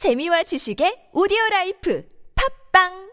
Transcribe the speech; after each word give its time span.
재미와 0.00 0.43
지식의 0.43 1.09
오디오 1.13 1.37
라이프 1.51 2.03
팝빵 2.35 3.11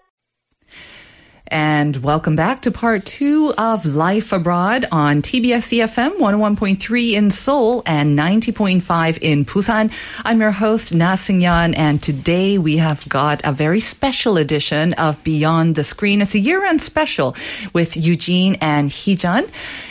And 1.51 2.03
welcome 2.03 2.37
back 2.37 2.61
to 2.63 2.71
part 2.71 3.07
two 3.07 3.55
of 3.57 3.87
Life 3.87 4.33
Abroad 4.33 4.85
on 4.93 5.23
TBS 5.23 5.73
EFM 5.73 6.19
101.3 6.19 7.13
in 7.15 7.31
Seoul 7.31 7.83
and 7.87 8.19
90.5 8.19 9.19
in 9.23 9.47
Busan. 9.47 9.91
I'm 10.25 10.41
your 10.41 10.51
host, 10.51 10.93
Na 10.95 11.17
Seung-yeon, 11.17 11.73
and 11.77 12.03
today 12.03 12.59
we 12.59 12.77
have 12.77 13.09
got 13.09 13.41
a 13.45 13.53
very 13.53 13.81
special 13.81 14.37
edition 14.37 14.93
of 14.95 15.23
Beyond 15.25 15.75
the 15.75 15.85
Screen. 15.85 16.21
It's 16.21 16.35
a 16.35 16.39
year-end 16.39 16.83
special 16.83 17.35
with 17.73 17.97
Eugene 17.97 18.57
and 18.61 18.91
Heejun. 18.91 19.49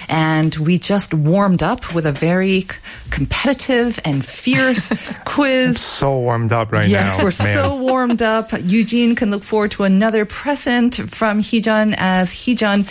And 0.09 0.55
we 0.55 0.77
just 0.77 1.13
warmed 1.13 1.61
up 1.63 1.93
with 1.93 2.05
a 2.05 2.11
very 2.11 2.61
c- 2.61 2.67
competitive 3.09 3.99
and 4.05 4.25
fierce 4.25 4.91
quiz. 5.25 5.79
so 5.79 6.17
warmed 6.17 6.53
up 6.53 6.71
right 6.71 6.87
yes, 6.87 7.17
now. 7.17 7.23
we're 7.23 7.45
man. 7.45 7.55
so 7.55 7.77
warmed 7.77 8.21
up. 8.21 8.51
Eugene 8.63 9.15
can 9.15 9.31
look 9.31 9.43
forward 9.43 9.71
to 9.71 9.83
another 9.83 10.25
present 10.25 10.95
from 10.95 11.41
Heejun 11.41 11.93
as 11.97 12.29
Heejun, 12.31 12.87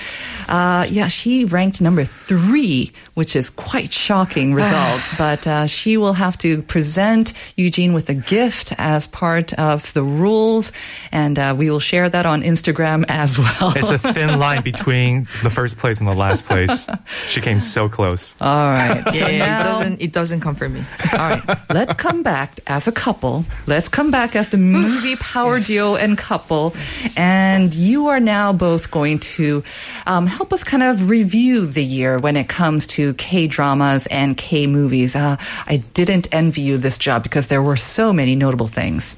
uh, 0.49 0.87
yeah, 0.91 1.09
she 1.09 1.45
ranked 1.45 1.81
number 1.81 2.05
three, 2.05 2.93
which 3.15 3.35
is 3.35 3.51
quite 3.51 3.93
shocking 3.93 4.53
results. 4.63 5.15
but 5.17 5.47
uh, 5.47 5.67
she 5.67 5.97
will 5.97 6.13
have 6.15 6.37
to 6.39 6.63
present 6.63 7.33
Eugene 7.57 7.93
with 7.93 8.09
a 8.11 8.15
gift 8.15 8.73
as 8.79 9.07
part 9.07 9.53
of 9.59 9.93
the 9.95 10.03
rules, 10.03 10.73
and 11.13 11.39
uh, 11.39 11.55
we 11.57 11.71
will 11.71 11.81
share 11.81 12.09
that 12.09 12.27
on 12.27 12.43
Instagram 12.43 13.05
as 13.09 13.39
well. 13.39 13.73
It's 13.77 13.91
a 13.91 13.99
thin 13.99 14.39
line 14.39 14.63
between 14.63 15.27
the 15.43 15.51
first 15.51 15.77
place 15.79 15.99
and 15.99 16.09
the 16.09 16.15
last 16.15 16.45
place. 16.45 16.87
She 17.07 17.41
came 17.41 17.61
so 17.61 17.89
close. 17.89 18.35
All 18.41 18.67
right. 18.67 19.03
So 19.07 19.15
Yeah, 19.15 19.39
now, 19.39 19.61
it 19.61 19.63
doesn't 19.63 20.01
it 20.03 20.13
doesn't 20.13 20.41
come 20.41 20.55
from 20.55 20.75
me. 20.75 20.85
All 21.13 21.19
right, 21.19 21.43
let's 21.71 21.95
come 21.95 22.23
back 22.23 22.61
as 22.67 22.89
a 22.89 22.93
couple. 22.93 23.45
Let's 23.67 23.89
come 23.89 24.11
back 24.11 24.35
as 24.35 24.49
the 24.49 24.59
movie 24.59 25.17
power 25.17 25.61
duo 25.61 25.97
and 25.97 26.19
couple. 26.19 26.75
And 27.17 27.75
you 27.75 28.09
are 28.09 28.21
now 28.21 28.53
both 28.53 28.91
going 28.91 29.21
to 29.37 29.63
um, 30.07 30.27
help 30.27 30.53
us 30.53 30.65
kind 30.65 30.83
of 30.83 31.09
review 31.09 31.67
the 31.67 31.85
year 31.85 32.19
when 32.19 32.37
it 32.37 32.49
comes 32.49 32.87
to 32.89 33.15
K 33.15 33.47
dramas 33.47 34.07
and 34.09 34.37
K 34.37 34.67
movies. 34.67 35.15
Uh, 35.15 35.37
I 35.67 35.79
didn't 35.95 36.29
envy 36.33 36.63
you 36.63 36.79
this 36.79 36.99
job 36.99 37.23
because 37.23 37.49
there 37.49 37.63
were 37.63 37.77
so 37.77 38.13
many 38.13 38.35
notable 38.35 38.69
things. 38.69 39.17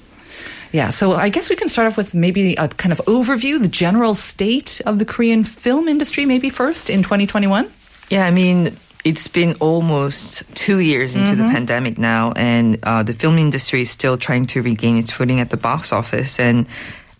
Yeah, 0.70 0.90
so 0.90 1.12
I 1.12 1.30
guess 1.30 1.48
we 1.48 1.56
can 1.56 1.70
start 1.70 1.86
off 1.86 1.96
with 1.96 2.14
maybe 2.14 2.54
a 2.54 2.68
kind 2.68 2.92
of 2.92 2.98
overview, 3.06 3.60
the 3.60 3.68
general 3.68 4.12
state 4.14 4.82
of 4.84 4.98
the 4.98 5.06
Korean 5.06 5.42
film 5.44 5.88
industry, 5.88 6.26
maybe 6.26 6.50
first 6.50 6.90
in 6.90 7.02
2021. 7.02 7.70
Yeah, 8.10 8.24
I 8.26 8.30
mean, 8.30 8.76
it's 9.04 9.28
been 9.28 9.54
almost 9.60 10.42
two 10.54 10.78
years 10.80 11.14
into 11.14 11.32
Mm-hmm. 11.32 11.46
the 11.46 11.52
pandemic 11.52 11.98
now, 11.98 12.32
and 12.36 12.78
uh, 12.82 13.02
the 13.02 13.14
film 13.14 13.38
industry 13.38 13.82
is 13.82 13.90
still 13.90 14.16
trying 14.16 14.46
to 14.46 14.62
regain 14.62 14.96
its 14.98 15.12
footing 15.12 15.40
at 15.40 15.50
the 15.50 15.56
box 15.56 15.92
office. 15.92 16.40
And 16.40 16.66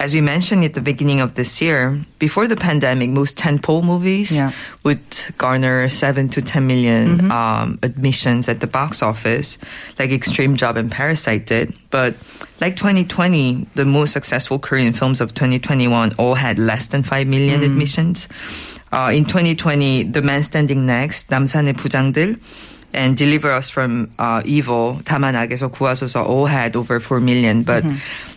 as 0.01 0.15
we 0.15 0.21
mentioned 0.21 0.65
at 0.65 0.75
the 0.75 0.81
beginning 0.81 1.21
of 1.21 1.35
this 1.35 1.61
year, 1.61 1.99
before 2.19 2.47
the 2.47 2.57
pandemic, 2.57 3.11
most 3.11 3.37
tentpole 3.37 3.83
movies 3.83 4.31
Yeah. 4.33 4.53
would 4.85 5.01
garner 5.39 5.89
seven 5.89 6.29
to 6.31 6.41
ten 6.43 6.67
million, 6.67 7.31
um, 7.33 7.79
admissions 7.83 8.49
at 8.49 8.61
the 8.61 8.67
box 8.69 9.03
office, 9.03 9.59
like 9.99 10.11
Extreme 10.13 10.57
Job 10.57 10.77
and 10.77 10.91
Parasite 10.91 11.47
did. 11.47 11.75
But 11.91 12.15
like 12.61 12.77
2020, 12.77 13.67
the 13.75 13.85
most 13.85 14.13
successful 14.13 14.59
Korean 14.59 14.93
films 14.93 15.21
of 15.21 15.35
2021 15.35 16.15
all 16.17 16.35
had 16.35 16.59
less 16.59 16.87
than 16.89 17.03
five 17.03 17.27
million 17.27 17.63
admissions 17.63 18.29
Uh, 18.92 19.12
in 19.14 19.26
2020, 19.26 20.04
The 20.04 20.22
Man 20.22 20.44
Standing 20.44 20.86
Next, 20.86 21.30
남산의 21.30 21.74
부장들, 21.74 22.40
and 22.94 23.18
Deliver 23.18 23.52
Us 23.52 23.70
from 23.72 24.10
uh, 24.20 24.42
Evil, 24.46 25.00
다만 25.04 25.36
악에서 25.36 25.70
구하소서 25.72 26.26
all 26.28 26.46
had 26.46 26.76
over 26.76 27.00
4 27.00 27.20
million. 27.20 27.64
But 27.64 27.84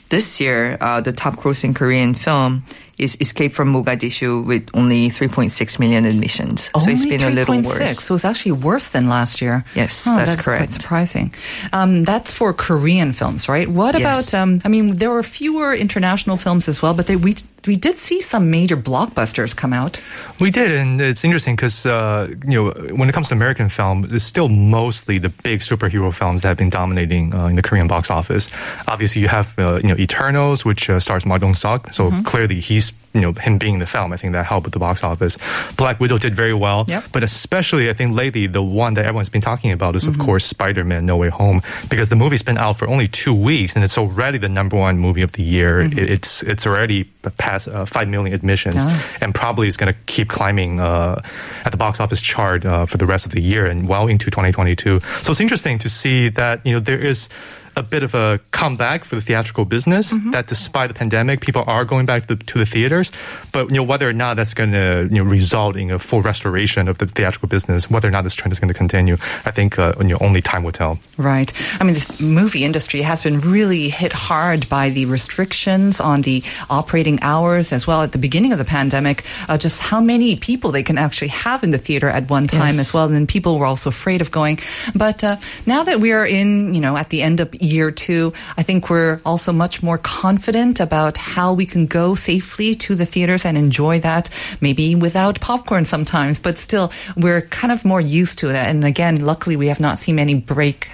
this 0.09 0.41
year, 0.41 0.79
uh, 0.81 1.01
the 1.03 1.13
top 1.13 1.37
grossing 1.37 1.75
Korean 1.75 2.15
film 2.15 2.65
is 2.97 3.19
Escape 3.21 3.53
from 3.53 3.71
Mogadishu 3.75 4.47
with 4.47 4.71
only 4.73 5.11
3.6 5.11 5.53
million 5.79 6.07
admissions. 6.07 6.71
so 6.75 6.89
it's 6.89 7.05
Only 7.05 7.19
been 7.19 7.29
a 7.29 7.31
little 7.31 7.55
3.6, 7.57 7.67
worse. 7.69 7.99
So 8.01 8.15
it's 8.15 8.25
actually 8.25 8.53
worse 8.53 8.89
than 8.89 9.11
last 9.11 9.43
year. 9.43 9.67
Yes, 9.75 10.07
Oh, 10.09 10.17
that's 10.17 10.37
quite 10.37 10.45
correct. 10.65 10.71
surprising. 10.71 11.35
Um, 11.75 12.05
that's 12.05 12.33
for 12.33 12.55
Korean 12.55 13.13
films, 13.13 13.51
right? 13.51 13.69
What 13.69 13.99
Yes. 13.99 14.33
about? 14.33 14.41
Um, 14.41 14.61
I 14.65 14.69
mean, 14.69 14.97
there 14.97 15.11
were 15.11 15.23
fewer 15.23 15.75
international 15.75 16.39
films 16.39 16.67
as 16.71 16.81
well, 16.81 16.95
but 16.95 17.07
they, 17.07 17.17
we 17.17 17.35
we 17.68 17.76
did 17.76 17.96
see 17.96 18.22
some 18.22 18.50
major 18.52 18.76
blockbusters 18.78 19.56
come 19.56 19.74
out. 19.74 20.02
We 20.40 20.52
did, 20.52 20.72
and 20.72 21.00
it's 21.02 21.24
interesting 21.24 21.56
because 21.56 21.86
uh, 21.86 22.28
you 22.48 22.56
know 22.64 22.72
when 22.96 23.08
it 23.10 23.14
comes 23.14 23.30
to 23.30 23.36
American 23.36 23.70
film, 23.70 24.08
it's 24.12 24.24
still 24.26 24.50
mostly 24.50 25.18
the 25.20 25.30
big 25.30 25.60
superhero 25.60 26.14
films 26.14 26.42
that 26.42 26.48
have 26.50 26.58
been 26.58 26.70
dominating 26.72 27.34
uh, 27.34 27.48
in 27.48 27.56
the 27.56 27.62
Korean 27.62 27.88
box 27.88 28.10
office. 28.10 28.50
Obviously, 28.88 29.22
you 29.22 29.28
have 29.28 29.58
uh, 29.60 29.76
you 29.84 29.90
know 29.90 29.96
Eternals, 29.98 30.66
which 30.66 30.90
uh, 30.90 31.00
stars 31.00 31.26
Ma 31.26 31.38
Dong-seok 31.38 32.26
clearly 32.26 32.60
he's 32.60 32.92
you 33.14 33.20
know 33.22 33.34
him 33.34 33.58
being 33.58 33.74
in 33.76 33.80
the 33.80 33.86
film. 33.86 34.14
I 34.14 34.18
think 34.18 34.34
that 34.34 34.46
helped 34.46 34.66
with 34.66 34.74
the 34.74 34.80
box 34.80 35.04
office. 35.04 35.38
Black 35.76 36.00
Widow 36.00 36.18
did 36.18 36.34
very 36.34 36.54
well, 36.54 36.86
Yep. 36.88 37.06
but 37.12 37.24
especially 37.24 37.90
I 37.90 37.94
think 37.94 38.16
lately 38.16 38.48
the 38.48 38.64
one 38.64 38.94
that 38.96 39.06
everyone's 39.06 39.30
been 39.30 39.42
talking 39.42 39.72
about 39.72 39.96
is 39.96 40.06
of 40.08 40.18
course 40.18 40.46
Spider-Man: 40.46 41.06
No 41.06 41.18
Way 41.18 41.30
Home 41.30 41.62
because 41.90 42.10
the 42.10 42.16
movie's 42.16 42.42
been 42.44 42.58
out 42.58 42.78
for 42.78 42.88
only 42.88 43.08
two 43.08 43.34
weeks 43.34 43.76
and 43.76 43.84
it's 43.84 43.98
already 43.98 44.38
the 44.38 44.50
number 44.50 44.78
one 44.78 44.98
movie 44.98 45.22
of 45.22 45.34
the 45.34 45.44
year. 45.44 45.82
It, 45.82 45.98
it's 46.00 46.42
it's 46.44 46.66
already 46.66 47.04
past 47.30 47.68
uh, 47.68 47.86
five 47.86 48.08
million 48.08 48.34
admissions 48.34 48.78
Ah. 48.80 49.04
and 49.22 49.36
probably 49.36 49.68
is 49.68 49.78
going 49.78 49.94
to 49.94 50.00
keep 50.08 50.28
climbing 50.30 50.80
uh, 50.80 51.22
at 51.66 51.72
the 51.72 51.78
box 51.78 52.00
office 52.00 52.22
chart 52.22 52.66
uh, 52.66 52.88
for 52.88 52.98
the 52.98 53.06
rest 53.06 53.28
of 53.28 53.32
the 53.34 53.42
year 53.42 53.68
and 53.68 53.88
well 53.88 54.08
into 54.08 54.32
2022. 54.32 55.00
So 55.22 55.32
it's 55.32 55.40
interesting 55.42 55.78
to 55.80 55.90
see 55.90 56.30
that 56.30 56.66
you 56.66 56.74
know 56.74 56.80
there 56.80 57.00
is 57.00 57.30
a 57.78 57.84
bit 57.84 58.04
of 58.04 58.14
a 58.14 58.38
comeback 58.52 59.06
for 59.06 59.16
the 59.16 59.22
theatrical 59.22 59.64
business. 59.64 60.12
Mm-hmm. 60.12 60.32
That 60.32 60.48
despite 60.48 60.90
the 60.90 60.94
pandemic, 60.94 61.40
people 61.40 61.64
are 61.68 61.86
going 61.86 62.06
back 62.06 62.28
to 62.28 62.36
the, 62.36 62.44
to 62.44 62.60
the 62.60 62.66
theaters. 62.66 63.14
But 63.54 63.70
you 63.70 63.78
know 63.78 63.84
whether 63.84 64.10
or 64.10 64.14
not 64.14 64.36
that's 64.36 64.54
going 64.54 64.72
to 64.74 65.08
you 65.10 65.24
know 65.24 65.30
result 65.30 65.76
in 65.78 65.90
a 65.92 65.98
full 66.00 66.22
restoration 66.22 66.88
of 66.88 66.98
the 66.98 67.06
theatrical 67.06 67.48
business, 67.48 67.90
whether 67.90 68.08
or 68.08 68.12
not 68.12 68.24
this 68.24 68.36
trend 68.36 68.52
is 68.52 68.60
going 68.60 68.68
to 68.68 68.78
continue, 68.78 69.14
I 69.46 69.52
think 69.52 69.80
uh, 69.80 69.94
you 70.00 70.10
know 70.10 70.18
only 70.20 70.42
time 70.42 70.64
will 70.64 70.74
tell. 70.74 71.00
Right. 71.18 71.54
I 71.80 71.86
mean, 71.86 71.96
the 71.96 72.24
movie 72.24 72.66
industry 72.66 73.02
has 73.04 73.24
been 73.24 73.40
really 73.40 73.88
hit 73.90 74.12
hard 74.12 74.68
by 74.68 74.90
the 74.90 75.06
restrictions 75.06 76.02
on 76.02 76.24
the 76.24 76.44
operating 76.70 77.11
hours 77.22 77.74
as 77.74 77.86
well 77.88 78.02
at 78.04 78.12
the 78.12 78.18
beginning 78.18 78.52
of 78.54 78.58
the 78.60 78.66
pandemic. 78.66 79.24
Uh, 79.50 79.58
just 79.58 79.82
how 79.82 80.00
many 80.00 80.36
people 80.36 80.72
they 80.72 80.84
can 80.84 80.98
actually 80.98 81.30
have 81.30 81.64
in 81.64 81.72
the 81.72 81.78
theater 81.78 82.10
at 82.10 82.30
one 82.30 82.48
time 82.48 82.76
Yes. 82.76 82.80
as 82.80 82.94
well. 82.94 83.06
And 83.06 83.16
then 83.16 83.28
people 83.28 83.60
were 83.60 83.66
also 83.66 83.90
afraid 83.90 84.22
of 84.22 84.32
going. 84.32 84.60
But 84.96 85.24
uh, 85.24 85.38
now 85.66 85.84
that 85.84 86.00
we 86.00 86.12
are 86.12 86.26
in, 86.26 86.74
you 86.74 86.82
know, 86.82 86.96
at 86.96 87.10
the 87.10 87.22
end 87.22 87.40
of 87.40 87.54
year 87.62 87.92
two, 87.92 88.34
I 88.58 88.64
think 88.64 88.90
we're 88.90 89.20
also 89.26 89.52
much 89.52 89.82
more 89.84 89.98
confident 89.98 90.80
about 90.80 91.18
how 91.18 91.54
we 91.54 91.66
can 91.66 91.86
go 91.88 92.16
safely 92.16 92.76
to 92.76 92.96
the 92.96 93.06
theaters 93.06 93.46
and 93.46 93.58
enjoy 93.58 94.00
that, 94.02 94.30
maybe 94.62 94.96
without 94.96 95.40
popcorn 95.42 95.86
sometimes, 95.86 96.40
but 96.40 96.58
still 96.58 96.92
we're 97.18 97.42
kind 97.42 97.72
of 97.72 97.84
more 97.86 98.02
used 98.02 98.40
to 98.40 98.48
that. 98.48 98.70
And 98.70 98.86
again, 98.86 99.26
luckily 99.26 99.56
we 99.56 99.68
have 99.68 99.80
not 99.80 100.00
seen 100.00 100.16
many 100.16 100.36
break 100.36 100.90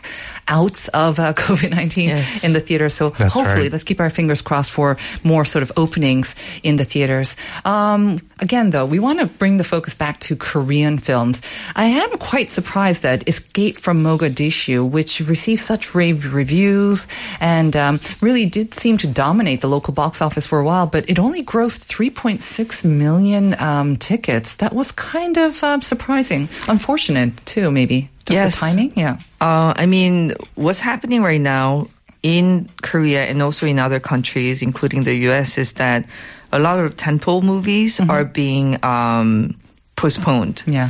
outs 0.48 0.88
of 0.90 1.20
uh, 1.20 1.34
COVID-19 1.46 2.08
Yes. 2.08 2.44
in 2.44 2.54
the 2.54 2.60
theater. 2.60 2.90
So 2.90 3.10
That's 3.12 3.34
hopefully 3.34 3.64
right. 3.64 3.72
let's 3.72 3.84
keep 3.84 4.00
our 4.00 4.10
fingers 4.10 4.42
crossed 4.42 4.72
for 4.72 4.98
more 5.24 5.46
sort 5.46 5.64
of 5.64 5.72
openings 5.78 6.36
in 6.64 6.76
the 6.78 6.84
theaters. 6.86 7.36
Um, 7.66 8.20
again, 8.40 8.70
though, 8.70 8.86
we 8.86 9.00
want 9.00 9.20
to 9.20 9.26
bring 9.26 9.58
the 9.58 9.64
focus 9.64 9.94
back 9.96 10.20
to 10.22 10.36
Korean 10.36 10.98
films. 10.98 11.42
I 11.76 11.86
am 11.86 12.10
quite 12.18 12.50
surprised 12.50 13.04
that 13.04 13.28
Escape 13.28 13.80
from 13.80 14.04
Mogadishu, 14.04 14.90
which 14.90 15.20
received 15.22 15.62
such 15.62 15.94
rave 15.96 16.34
reviews 16.34 17.08
and 17.40 17.76
um, 17.76 18.00
really 18.22 18.46
did 18.46 18.74
seem 18.74 18.98
to 18.98 19.08
dominate 19.08 19.62
the 19.62 19.68
local 19.68 19.94
box 19.94 20.22
office 20.22 20.46
for 20.48 20.60
a 20.60 20.64
while, 20.66 20.88
but 20.88 21.10
it 21.10 21.20
only 21.20 21.44
grossed 21.44 21.86
3.6 21.88 22.86
million 22.86 23.60
um, 23.60 23.98
tickets. 23.98 24.56
That 24.58 24.74
was 24.74 24.92
kind 24.92 25.38
of 25.38 25.64
um, 25.64 25.82
surprising. 25.82 26.48
Unfortunate, 26.68 27.36
too, 27.46 27.72
maybe. 27.72 28.10
Just 28.28 28.36
Yes. 28.36 28.56
the 28.56 28.60
timing? 28.60 28.92
Yeah. 28.96 29.18
Uh, 29.40 29.74
I 29.76 29.86
mean, 29.88 30.36
what's 30.56 30.80
happening 30.84 31.24
right 31.24 31.40
now 31.42 31.88
in 32.24 32.68
Korea 32.84 33.24
and 33.26 33.42
also 33.42 33.66
in 33.66 33.80
other 33.80 34.00
countries, 34.00 34.62
including 34.62 35.04
the 35.08 35.16
US, 35.32 35.58
is 35.58 35.74
that 35.80 36.04
a 36.52 36.60
lot 36.60 36.80
of 36.80 36.96
tentpole 36.98 37.42
movies 37.44 38.00
are 38.00 38.26
being 38.26 38.78
um, 38.84 39.56
postponed 39.96 40.64
Yeah. 40.68 40.90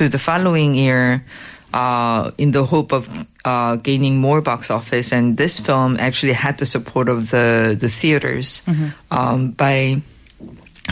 to 0.00 0.08
the 0.08 0.18
following 0.18 0.74
year 0.74 1.22
uh, 1.74 2.30
in 2.38 2.52
the 2.52 2.64
hope 2.64 2.92
of 2.92 3.04
uh, 3.44 3.76
gaining 3.76 4.16
more 4.16 4.40
box 4.40 4.70
office. 4.70 5.12
And 5.12 5.36
this 5.36 5.58
film 5.60 6.00
actually 6.00 6.32
had 6.32 6.56
the 6.56 6.64
support 6.66 7.08
of 7.08 7.28
the, 7.30 7.76
the 7.78 7.88
theaters 7.88 8.62
um, 9.10 9.50
by 9.52 10.00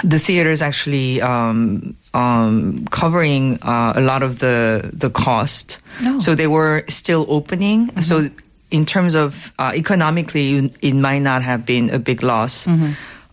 the 0.04 0.18
theaters 0.18 0.60
actually 0.60 1.22
um, 1.22 1.96
um, 2.16 2.86
covering 2.88 3.58
uh, 3.60 3.92
a 3.94 4.00
lot 4.00 4.22
of 4.22 4.38
the 4.38 4.90
the 4.92 5.10
cost. 5.10 5.78
Oh. 6.02 6.18
So 6.18 6.34
they 6.34 6.46
were 6.46 6.84
still 6.88 7.26
opening. 7.28 7.92
So 8.00 8.30
in 8.70 8.84
terms 8.86 9.14
of 9.14 9.52
uh, 9.58 9.72
economically, 9.74 10.72
it 10.80 10.94
might 10.94 11.20
not 11.20 11.42
have 11.42 11.64
been 11.66 11.90
a 11.90 11.98
big 11.98 12.22
loss. 12.22 12.66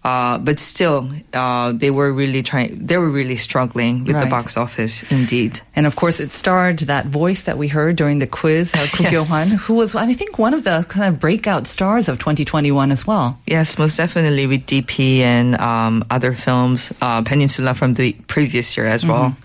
Uh, 0.03 0.38
but 0.38 0.59
still, 0.59 1.09
uh, 1.33 1.71
they 1.71 1.89
were 1.89 2.11
really 2.11 2.44
trying. 2.44 2.85
They 2.85 2.97
were 2.97 3.09
really 3.09 3.38
struggling 3.38 4.03
with 4.03 4.15
Right. 4.15 4.25
the 4.25 4.29
box 4.29 4.57
office. 4.57 5.03
Indeed. 5.09 5.61
And 5.77 5.88
of 5.88 5.95
course, 5.95 6.19
it 6.19 6.31
starred 6.31 6.79
that 6.91 7.05
voice 7.05 7.44
that 7.44 7.57
we 7.57 7.69
heard 7.69 7.95
during 7.95 8.19
the 8.19 8.27
quiz, 8.27 8.73
uh, 8.75 8.85
Koo 8.91 9.03
Yes. 9.09 9.65
Who 9.67 9.75
was, 9.75 9.95
I 9.95 10.11
think, 10.13 10.38
one 10.38 10.53
of 10.53 10.63
the 10.65 10.85
kind 10.89 11.07
of 11.07 11.19
breakout 11.21 11.67
stars 11.67 12.09
of 12.09 12.19
2021 12.19 12.91
as 12.91 13.07
well. 13.07 13.39
Yes, 13.47 13.77
most 13.77 13.95
definitely 13.95 14.45
with 14.45 14.65
DP 14.65 15.19
and 15.21 15.55
um, 15.61 16.03
other 16.11 16.33
films, 16.33 16.91
uh, 17.01 17.21
Peninsula 17.23 17.73
from 17.73 17.94
the 17.94 18.11
previous 18.27 18.75
year 18.75 18.88
as 18.88 19.05
well. 19.05 19.35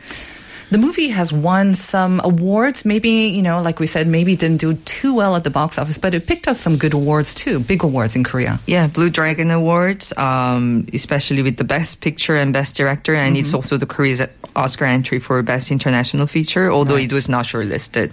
The 0.70 0.79
movie 0.79 1.09
has 1.09 1.32
won 1.32 1.75
some 1.75 2.20
awards. 2.23 2.85
Maybe, 2.85 3.32
you 3.32 3.41
know, 3.41 3.62
like 3.62 3.81
we 3.81 3.87
said, 3.87 4.06
maybe 4.06 4.37
didn't 4.37 4.59
do 4.59 4.75
too 4.85 5.15
well 5.15 5.35
at 5.35 5.44
the 5.44 5.50
box 5.50 5.79
office, 5.79 5.97
but 5.97 6.12
it 6.12 6.26
picked 6.26 6.47
up 6.47 6.56
some 6.56 6.76
good 6.76 6.93
awards 6.93 7.35
too, 7.35 7.59
big 7.59 7.82
awards 7.82 8.15
in 8.17 8.23
Korea. 8.23 8.61
Yeah, 8.67 8.87
Blue 8.87 9.09
Dragon 9.09 9.50
Awards, 9.50 10.12
um, 10.19 10.87
especially 10.93 11.41
with 11.43 11.56
the 11.56 11.65
Best 11.65 12.00
Picture 12.03 12.37
and 12.37 12.53
Best 12.53 12.76
Director, 12.76 13.15
and 13.15 13.37
it's 13.37 13.55
also 13.55 13.79
the 13.79 13.87
Korea's 13.87 14.20
Oscar 14.55 14.85
entry 14.85 15.19
for 15.20 15.43
Best 15.43 15.70
International 15.70 16.26
Feature, 16.26 16.70
although 16.70 16.97
it 16.97 17.12
was 17.12 17.29
not 17.29 17.47
shortlisted. 17.47 18.12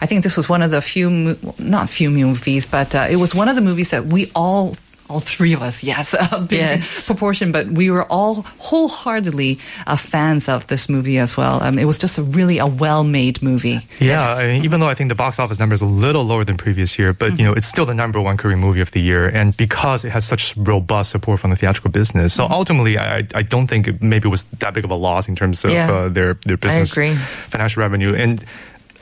I 0.00 0.06
think 0.06 0.22
this 0.22 0.36
was 0.36 0.48
one 0.48 0.62
of 0.62 0.70
the 0.70 0.80
few, 0.80 1.36
not 1.58 1.88
few 1.88 2.10
movies, 2.10 2.66
but 2.66 2.94
uh, 2.94 3.06
it 3.10 3.16
was 3.16 3.34
one 3.34 3.48
of 3.48 3.56
the 3.56 3.62
movies 3.62 3.90
that 3.90 4.06
we 4.06 4.30
all, 4.34 4.76
all 5.12 5.20
three 5.20 5.52
of 5.54 5.60
us, 5.62 5.84
yes, 5.84 6.14
a 6.32 6.40
big 6.40 6.58
Yes. 6.58 7.06
proportion, 7.06 7.52
but 7.52 7.66
we 7.66 7.90
were 7.90 8.04
all 8.10 8.42
wholeheartedly 8.58 9.58
uh, 9.86 9.96
fans 9.96 10.48
of 10.48 10.66
this 10.66 10.88
movie 10.88 11.18
as 11.18 11.36
well. 11.36 11.62
Um, 11.62 11.78
it 11.78 11.84
was 11.84 11.98
just 11.98 12.18
a 12.18 12.22
really 12.22 12.58
a 12.58 12.66
well-made 12.66 13.42
movie. 13.42 13.80
Yeah, 14.00 14.22
I 14.38 14.46
mean, 14.48 14.64
even 14.64 14.80
though 14.80 14.88
I 14.88 14.94
think 14.94 15.08
the 15.08 15.14
box 15.14 15.38
office 15.38 15.58
number 15.58 15.74
is 15.74 15.82
a 15.82 15.86
little 15.86 16.24
lower 16.24 16.44
than 16.44 16.56
previous 16.56 16.98
year, 16.98 17.12
but 17.12 17.38
you 17.38 17.44
know 17.44 17.52
it's 17.52 17.66
still 17.68 17.86
the 17.86 17.94
number 17.94 18.20
one 18.20 18.36
Korean 18.36 18.60
movie 18.60 18.80
of 18.80 18.90
the 18.92 19.00
year, 19.00 19.28
and 19.28 19.56
because 19.56 20.04
it 20.04 20.12
has 20.12 20.24
such 20.24 20.56
robust 20.56 21.10
support 21.10 21.40
from 21.40 21.50
the 21.50 21.56
theatrical 21.56 21.90
business, 21.90 22.32
so 22.34 22.46
ultimately 22.50 22.98
I, 22.98 23.26
I 23.34 23.42
don't 23.42 23.66
think 23.68 23.88
it 23.88 24.02
maybe 24.02 24.28
it 24.28 24.30
was 24.30 24.44
that 24.60 24.74
big 24.74 24.84
of 24.84 24.90
a 24.90 24.94
loss 24.96 25.28
in 25.28 25.36
terms 25.36 25.64
of 25.64 25.70
Yeah. 25.70 25.92
uh, 25.92 26.08
their 26.08 26.34
their 26.46 26.56
business 26.56 26.92
agree. 26.92 27.14
financial 27.50 27.80
revenue 27.82 28.14
and. 28.14 28.44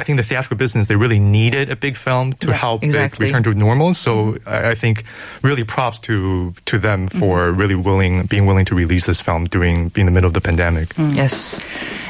I 0.00 0.04
think 0.04 0.16
the 0.16 0.24
theatrical 0.24 0.56
business, 0.56 0.88
they 0.88 0.96
really 0.96 1.18
needed 1.18 1.70
a 1.70 1.76
big 1.76 1.96
film 1.96 2.32
to 2.40 2.48
Yeah, 2.48 2.54
help 2.54 2.82
exactly. 2.82 3.26
it 3.26 3.28
return 3.28 3.42
to 3.44 3.54
normal. 3.54 3.92
So 3.94 4.32
mm-hmm. 4.32 4.48
I, 4.48 4.70
I 4.70 4.74
think 4.74 5.04
really 5.42 5.64
props 5.64 5.98
to 6.08 6.54
to 6.66 6.78
them 6.78 7.08
mm-hmm. 7.08 7.20
for 7.20 7.52
really 7.52 7.76
willing, 7.76 8.26
being 8.26 8.46
willing 8.46 8.64
to 8.66 8.74
release 8.74 9.06
this 9.06 9.20
film 9.20 9.44
during 9.44 9.92
in 9.96 10.06
the 10.06 10.12
middle 10.12 10.28
of 10.28 10.34
the 10.34 10.40
pandemic. 10.40 10.88
Mm. 10.96 11.14
Yes. 11.14 11.60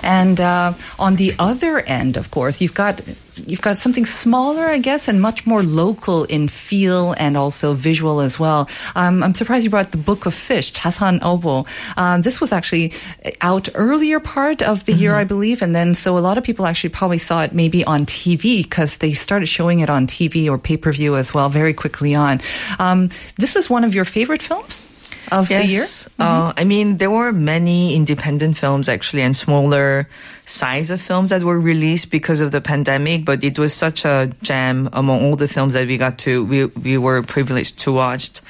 And 0.03 0.41
uh, 0.41 0.73
on 0.99 1.17
the 1.17 1.35
other 1.39 1.81
end, 1.81 2.17
of 2.17 2.31
course, 2.31 2.61
you've 2.63 2.75
got 2.75 3.03
you've 3.47 3.63
got 3.63 3.79
something 3.79 4.05
smaller, 4.05 4.65
I 4.65 4.79
guess, 4.79 5.09
and 5.09 5.21
much 5.21 5.47
more 5.47 5.63
local 5.63 6.25
in 6.25 6.49
feel 6.49 7.13
and 7.19 7.37
also 7.37 7.75
visual 7.75 8.21
as 8.21 8.39
well. 8.39 8.69
Um, 8.95 9.23
I'm 9.23 9.35
surprised 9.35 9.65
you 9.65 9.71
brought 9.71 9.93
the 9.93 9.99
Book 9.99 10.27
of 10.27 10.35
Fish, 10.35 10.73
Jasaneobo. 10.73 11.67
Um, 11.97 12.23
this 12.23 12.41
was 12.41 12.53
actually 12.53 12.93
out 13.41 13.69
earlier 13.75 14.21
part 14.21 14.63
of 14.63 14.85
the 14.85 14.93
year, 14.93 15.15
I 15.15 15.25
believe, 15.25 15.63
and 15.63 15.75
then 15.75 15.95
so 15.95 16.19
a 16.19 16.21
lot 16.21 16.39
of 16.39 16.45
people 16.45 16.67
actually 16.67 16.91
probably 16.91 17.19
saw 17.19 17.43
it 17.43 17.53
maybe 17.53 17.85
on 17.85 18.07
TV 18.07 18.63
because 18.63 18.99
they 18.99 19.13
started 19.13 19.47
showing 19.47 19.81
it 19.81 19.91
on 19.91 20.07
TV 20.07 20.49
or 20.49 20.59
pay 20.59 20.77
per 20.77 20.93
view 20.93 21.17
as 21.17 21.33
well 21.35 21.49
very 21.49 21.73
quickly 21.73 22.15
on. 22.15 22.41
Um, 22.79 23.09
this 23.39 23.57
is 23.57 23.71
one 23.71 23.85
of 23.85 23.95
your 23.95 24.05
favorite 24.05 24.43
films 24.43 24.87
of 25.31 25.49
the 25.49 25.65
year. 25.67 25.85
Uh, 26.19 26.53
I 26.57 26.65
mean, 26.65 26.99
there 26.99 27.11
were 27.11 27.33
many 27.33 27.95
independent 27.95 28.57
films 28.57 28.89
actually 28.89 29.23
and 29.23 29.37
smaller 29.37 30.09
size 30.47 30.91
of 30.91 31.01
films 31.01 31.31
that 31.31 31.43
were 31.43 31.59
released 31.59 32.11
because 32.11 32.41
of 32.41 32.51
the 32.51 32.61
pandemic, 32.61 33.25
but 33.25 33.45
it 33.45 33.59
was 33.59 33.73
such 33.73 34.05
a 34.05 34.33
gem 34.43 34.89
among 34.93 35.25
all 35.25 35.37
the 35.37 35.49
films 35.49 35.75
that 35.75 35.87
we 35.87 35.97
got 35.97 36.19
to, 36.19 36.45
we, 36.45 36.67
we 36.67 36.99
were 36.99 37.23
privileged 37.23 37.79
to 37.81 37.93
watch. 37.93 38.41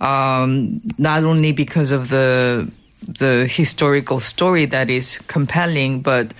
Um, 0.00 0.80
not 0.98 1.24
only 1.24 1.52
because 1.52 1.92
of 1.92 2.08
the, 2.08 2.70
the 3.06 3.46
historical 3.48 4.20
story 4.20 4.66
that 4.66 4.90
is 4.90 5.18
compelling, 5.28 6.00
but 6.00 6.34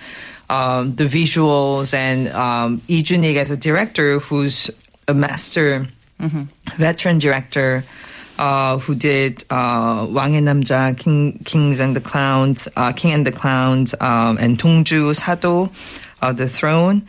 um, 0.49 0.95
the 0.95 1.05
visuals 1.05 1.93
and 1.93 2.27
um, 2.29 2.81
Lee 2.89 3.01
Joon-ik 3.01 3.37
as 3.37 3.49
a 3.49 3.57
director 3.57 4.19
who's 4.19 4.69
a 5.07 5.13
master 5.13 5.87
veteran 6.77 7.19
director 7.19 7.83
uh, 8.38 8.78
who 8.78 8.94
did 8.94 9.44
uh, 9.50 10.06
왕의 10.08 10.42
남자, 10.42 10.96
King, 10.96 11.38
Kings 11.44 11.80
and 11.80 11.94
the 11.94 12.00
Clowns, 12.00 12.68
uh, 12.76 12.92
King 12.92 13.12
and 13.12 13.26
the 13.26 13.32
Clowns, 13.32 13.94
um, 14.00 14.38
and 14.38 14.58
동주 14.58 15.14
사도, 15.14 15.70
uh, 16.22 16.32
The 16.32 16.48
Throne. 16.48 17.02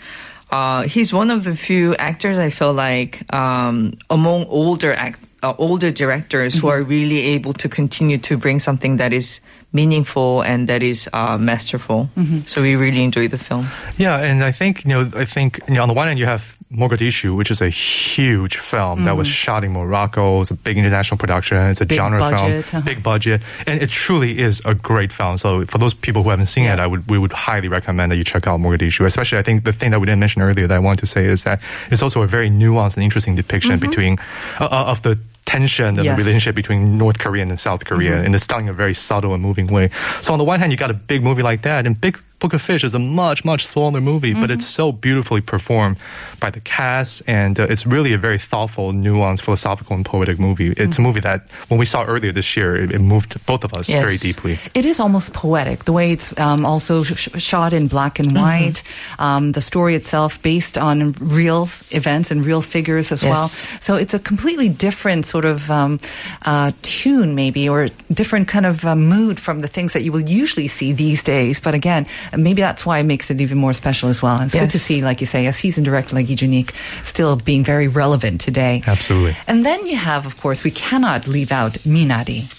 Uh, 0.51 0.83
he's 0.83 1.13
one 1.13 1.31
of 1.31 1.45
the 1.45 1.55
few 1.55 1.95
actors 1.95 2.37
I 2.37 2.49
feel 2.49 2.73
like 2.73 3.23
um, 3.33 3.93
among 4.09 4.45
older 4.47 4.93
act, 4.93 5.21
uh, 5.41 5.53
older 5.57 5.91
directors 5.91 6.55
who 6.55 6.67
are 6.67 6.81
really 6.81 7.21
able 7.39 7.53
to 7.53 7.69
continue 7.69 8.17
to 8.17 8.37
bring 8.37 8.59
something 8.59 8.97
that 8.97 9.13
is 9.13 9.39
meaningful 9.71 10.41
and 10.41 10.67
that 10.67 10.83
is 10.83 11.07
uh, 11.13 11.37
masterful. 11.37 12.09
So 12.45 12.61
we 12.61 12.75
really 12.75 13.03
enjoy 13.03 13.29
the 13.29 13.37
film. 13.37 13.65
Yeah, 13.97 14.17
and 14.19 14.43
I 14.43 14.51
think 14.51 14.83
you 14.83 14.89
know, 14.89 15.09
I 15.15 15.23
think 15.23 15.61
you 15.69 15.75
know, 15.75 15.83
on 15.83 15.87
the 15.87 15.93
one 15.93 16.07
hand, 16.07 16.19
you 16.19 16.25
have 16.25 16.54
Mogadishu, 16.72 17.36
which 17.36 17.50
is 17.52 17.62
a 17.62 17.68
huge 17.68 18.56
film 18.56 19.04
that 19.04 19.16
was 19.16 19.28
shot 19.28 19.62
in 19.62 19.72
Morocco. 19.72 20.40
It's 20.40 20.50
a 20.50 20.54
big 20.54 20.76
international 20.76 21.16
production. 21.16 21.58
It's 21.58 21.80
a 21.80 21.86
Big 21.86 21.96
genre 21.96 22.18
budget, 22.18 22.64
film, 22.64 22.80
uh-huh. 22.80 22.86
big 22.86 23.02
budget, 23.04 23.40
and 23.68 23.80
it 23.80 23.88
truly 23.88 24.38
is 24.40 24.62
a 24.64 24.74
great 24.74 25.12
film. 25.12 25.36
So 25.38 25.64
for 25.66 25.78
those 25.78 25.94
people 25.94 26.24
who 26.24 26.30
haven't 26.30 26.46
seen 26.46 26.64
it, 26.66 26.80
I 26.80 26.86
would 26.86 27.08
we 27.08 27.18
would 27.18 27.32
highly 27.32 27.68
recommend 27.68 28.10
that 28.10 28.16
you 28.16 28.24
check 28.24 28.48
out 28.48 28.58
Mogadishu. 28.58 29.06
Especially, 29.06 29.38
I 29.38 29.42
think 29.42 29.64
the 29.64 29.72
thing 29.72 29.92
that 29.92 30.00
we 30.00 30.06
didn't 30.06 30.18
mention 30.18 30.42
earlier 30.42 30.66
that 30.66 30.74
I 30.74 30.80
wanted 30.80 31.00
to 31.00 31.06
say 31.06 31.26
is 31.26 31.44
that 31.44 31.60
it's 31.90 32.02
also 32.02 32.22
a 32.22 32.26
very 32.26 32.50
nuanced 32.50 32.96
and 32.96 33.04
interesting 33.04 33.36
depiction 33.36 33.78
between 33.78 34.18
uh, 34.60 34.64
uh, 34.64 34.90
of 34.90 35.02
the 35.02 35.18
tension 35.44 35.94
Mm-hmm. 35.94 36.04
Yes. 36.04 36.06
Mm-hmm. 36.06 36.18
the 36.18 36.24
relationship 36.24 36.54
between 36.56 36.98
North 36.98 37.18
Korea 37.20 37.42
and 37.44 37.60
South 37.60 37.84
Korea, 37.84 38.20
and 38.20 38.34
it's 38.34 38.46
done 38.48 38.62
in 38.62 38.68
a 38.68 38.72
very 38.72 38.94
subtle 38.94 39.32
and 39.32 39.42
moving 39.42 39.68
way. 39.68 39.88
So 40.20 40.32
on 40.32 40.38
the 40.38 40.44
one 40.44 40.58
hand, 40.58 40.72
you 40.72 40.76
got 40.78 40.90
a 40.90 40.94
big 40.94 41.22
movie 41.22 41.42
like 41.42 41.62
that, 41.62 41.86
and 41.86 41.98
Big 42.00 42.18
Book 42.38 42.52
of 42.52 42.60
Fish 42.60 42.84
is 42.84 42.92
a 42.94 42.98
much 42.98 43.44
much 43.46 43.66
smaller 43.66 44.00
movie, 44.00 44.34
but 44.34 44.42
Mm-hmm. 44.50 44.52
it's 44.52 44.66
so 44.66 44.92
beautifully 44.92 45.40
performed 45.40 45.96
by 46.38 46.50
the 46.50 46.60
cast, 46.60 47.22
and 47.26 47.58
uh, 47.58 47.62
it's 47.72 47.86
really 47.86 48.12
a 48.12 48.18
very 48.18 48.38
thoughtful, 48.38 48.92
nuanced, 48.92 49.40
philosophical, 49.40 49.96
and 49.96 50.04
poetic 50.04 50.38
movie. 50.38 50.68
It's 50.72 50.80
Mm-hmm. 50.80 51.02
a 51.02 51.06
movie 51.08 51.20
that 51.20 51.48
when 51.68 51.78
we 51.80 51.86
saw 51.86 52.04
earlier 52.04 52.32
this 52.32 52.54
year, 52.54 52.76
it, 52.76 52.92
it 52.92 53.00
moved 53.00 53.44
both 53.46 53.64
of 53.64 53.72
us 53.72 53.88
Yes. 53.88 54.02
very 54.04 54.18
deeply. 54.18 54.58
It 54.74 54.84
is 54.84 55.00
almost 55.00 55.32
poetic, 55.32 55.84
the 55.84 55.92
way 55.94 56.12
it's 56.12 56.38
um, 56.38 56.66
also 56.66 57.02
sh- 57.04 57.16
sh- 57.16 57.40
shot 57.42 57.72
in 57.72 57.88
black 57.88 58.18
and 58.18 58.28
Mm-hmm. 58.28 58.42
white. 58.42 58.82
Um, 59.18 59.52
the 59.52 59.62
story 59.62 59.94
itself 59.94 60.40
based 60.42 60.76
on 60.76 61.12
real 61.20 61.62
f- 61.62 61.82
events 61.90 62.30
and 62.30 62.44
real 62.44 62.60
figures 62.60 63.12
as 63.12 63.22
well. 63.24 63.48
So 63.48 63.96
it's 63.96 64.12
a 64.14 64.18
completely 64.18 64.68
different 64.68 65.24
sort 65.24 65.46
of 65.46 65.70
um, 65.70 65.98
uh, 66.44 66.72
tune, 66.82 67.34
maybe, 67.34 67.66
or 67.66 67.88
different 68.12 68.46
kind 68.48 68.66
of 68.66 68.84
uh, 68.84 68.94
mood 68.94 69.40
from 69.40 69.60
the 69.60 69.68
things 69.68 69.94
that 69.94 70.02
you 70.02 70.12
will 70.12 70.28
usually 70.42 70.68
see 70.68 70.92
these 70.92 71.22
days. 71.22 71.60
But 71.60 71.72
again, 71.74 72.06
maybe 72.36 72.62
that's 72.62 72.86
why 72.86 72.98
it 72.98 73.04
makes 73.04 73.30
it 73.30 73.40
even 73.40 73.58
more 73.58 73.72
special 73.72 74.08
as 74.08 74.22
well. 74.22 74.36
And 74.36 74.44
it's 74.46 74.54
good 74.54 74.70
to 74.70 74.78
see, 74.78 75.02
like 75.02 75.20
you 75.20 75.26
say, 75.26 75.46
a 75.46 75.52
seasoned 75.52 75.84
director 75.84 76.14
like 76.16 76.28
Lee 76.28 76.34
Joon-ik 76.34 76.74
still 77.02 77.36
being 77.36 77.64
very 77.64 77.88
relevant 77.88 78.40
today. 78.40 78.82
Absolutely. 78.86 79.36
And 79.46 79.64
then 79.64 79.86
you 79.86 79.96
have, 79.96 80.26
of 80.26 80.40
course, 80.40 80.64
we 80.64 80.70
cannot 80.70 81.26
leave 81.26 81.52
out 81.52 81.74
Minari. 81.84 82.52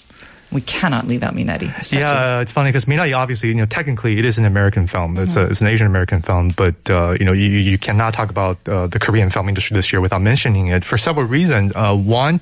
We 0.50 0.62
cannot 0.62 1.06
leave 1.06 1.22
out 1.22 1.34
Minari. 1.34 1.68
especially- 1.78 1.98
Yeah, 1.98 2.40
it's 2.40 2.52
funny 2.52 2.70
because 2.70 2.86
Minari 2.86 3.14
obviously, 3.14 3.50
you 3.50 3.54
know, 3.56 3.66
technically 3.66 4.18
it 4.18 4.24
is 4.24 4.38
an 4.38 4.46
American 4.46 4.86
film. 4.86 5.18
It's 5.18 5.36
a, 5.36 5.44
it's 5.44 5.60
an 5.60 5.66
Asian 5.66 5.86
American 5.86 6.22
film, 6.22 6.54
but 6.56 6.88
uh, 6.88 7.16
you 7.20 7.26
know, 7.26 7.32
you, 7.34 7.48
you 7.48 7.76
cannot 7.76 8.14
talk 8.14 8.30
about 8.30 8.56
uh, 8.66 8.86
the 8.86 8.98
Korean 8.98 9.28
film 9.28 9.50
industry 9.50 9.74
this 9.74 9.92
year 9.92 10.00
without 10.00 10.22
mentioning 10.22 10.68
it 10.68 10.86
for 10.86 10.96
several 10.96 11.26
reasons. 11.26 11.72
Uh, 11.76 11.94
one, 11.94 12.40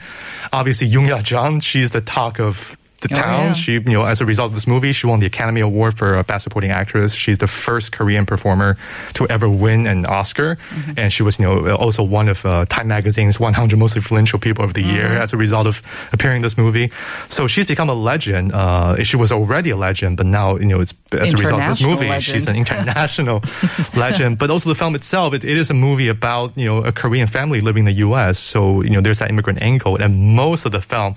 obviously, 0.52 0.86
Youn 0.86 1.06
Yuh-jung, 1.06 1.58
she's 1.58 1.90
the 1.90 2.00
talk 2.00 2.38
of 2.38 2.78
the 3.00 3.08
Oh, 3.12 3.16
town. 3.16 3.40
yeah. 3.46 3.52
She, 3.52 3.72
you 3.74 3.80
know, 3.80 4.04
as 4.04 4.20
a 4.20 4.26
result 4.26 4.48
of 4.50 4.54
this 4.54 4.66
movie, 4.66 4.92
she 4.92 5.06
won 5.06 5.20
the 5.20 5.26
Academy 5.26 5.60
Award 5.60 5.96
for 5.98 6.16
uh, 6.16 6.22
Best 6.22 6.44
Supporting 6.44 6.70
Actress. 6.70 7.14
She's 7.14 7.38
the 7.38 7.46
first 7.46 7.92
Korean 7.92 8.24
performer 8.26 8.76
to 9.14 9.26
ever 9.28 9.48
win 9.48 9.86
an 9.86 10.06
Oscar, 10.06 10.56
Mm-hmm. 10.56 10.98
and 10.98 11.12
she 11.12 11.22
was, 11.22 11.38
you 11.38 11.44
know, 11.46 11.74
also 11.76 12.02
one 12.02 12.28
of 12.28 12.44
uh, 12.46 12.64
Time 12.66 12.88
Magazine's 12.88 13.38
100 13.38 13.78
most 13.78 13.96
influential 13.96 14.38
people 14.38 14.64
of 14.64 14.72
the 14.74 14.82
year 14.82 15.04
Mm-hmm. 15.08 15.22
as 15.22 15.32
a 15.32 15.36
result 15.36 15.66
of 15.66 15.82
appearing 16.12 16.36
in 16.36 16.42
this 16.42 16.56
movie. 16.56 16.90
So 17.28 17.46
she's 17.46 17.66
become 17.66 17.88
a 17.90 17.94
legend. 17.94 18.52
Uh, 18.52 19.02
she 19.04 19.16
was 19.16 19.30
already 19.32 19.70
a 19.70 19.76
legend, 19.76 20.16
but 20.16 20.26
now, 20.26 20.56
you 20.56 20.66
know, 20.66 20.80
it's 20.80 20.94
as 21.12 21.34
a 21.34 21.36
result 21.36 21.60
of 21.62 21.68
this 21.68 21.82
movie, 21.82 22.18
she's 22.20 22.48
an 22.48 22.56
international 22.62 23.42
legend. 23.94 24.38
But 24.38 24.50
also 24.50 24.68
the 24.68 24.74
film 24.74 24.94
itself, 24.94 25.34
it, 25.34 25.44
it 25.44 25.56
is 25.56 25.70
a 25.70 25.74
movie 25.74 26.08
about, 26.08 26.56
you 26.56 26.66
know, 26.66 26.78
a 26.84 26.92
Korean 26.92 27.26
family 27.26 27.60
living 27.60 27.80
in 27.86 27.94
the 27.94 28.00
U.S. 28.08 28.38
So, 28.38 28.82
you 28.82 28.90
know, 28.90 29.00
there's 29.00 29.18
that 29.18 29.30
immigrant 29.30 29.60
angle, 29.62 29.96
and 29.96 30.34
most 30.34 30.64
of 30.66 30.72
the 30.72 30.80
film 30.80 31.14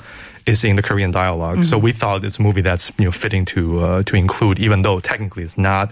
is 0.49 0.63
in 0.63 0.75
the 0.75 0.81
Korean 0.81 1.11
dialog 1.11 1.63
So 1.63 1.77
we 1.77 1.91
thought 1.91 2.23
it's 2.23 2.39
a 2.39 2.41
movie 2.41 2.61
that's 2.61 2.91
you 2.97 3.05
know 3.05 3.11
fitting 3.11 3.45
to 3.53 3.61
uh, 3.81 4.03
to 4.03 4.15
include, 4.15 4.59
even 4.59 4.81
though 4.81 4.99
technically 4.99 5.43
it's 5.43 5.57
not, 5.57 5.91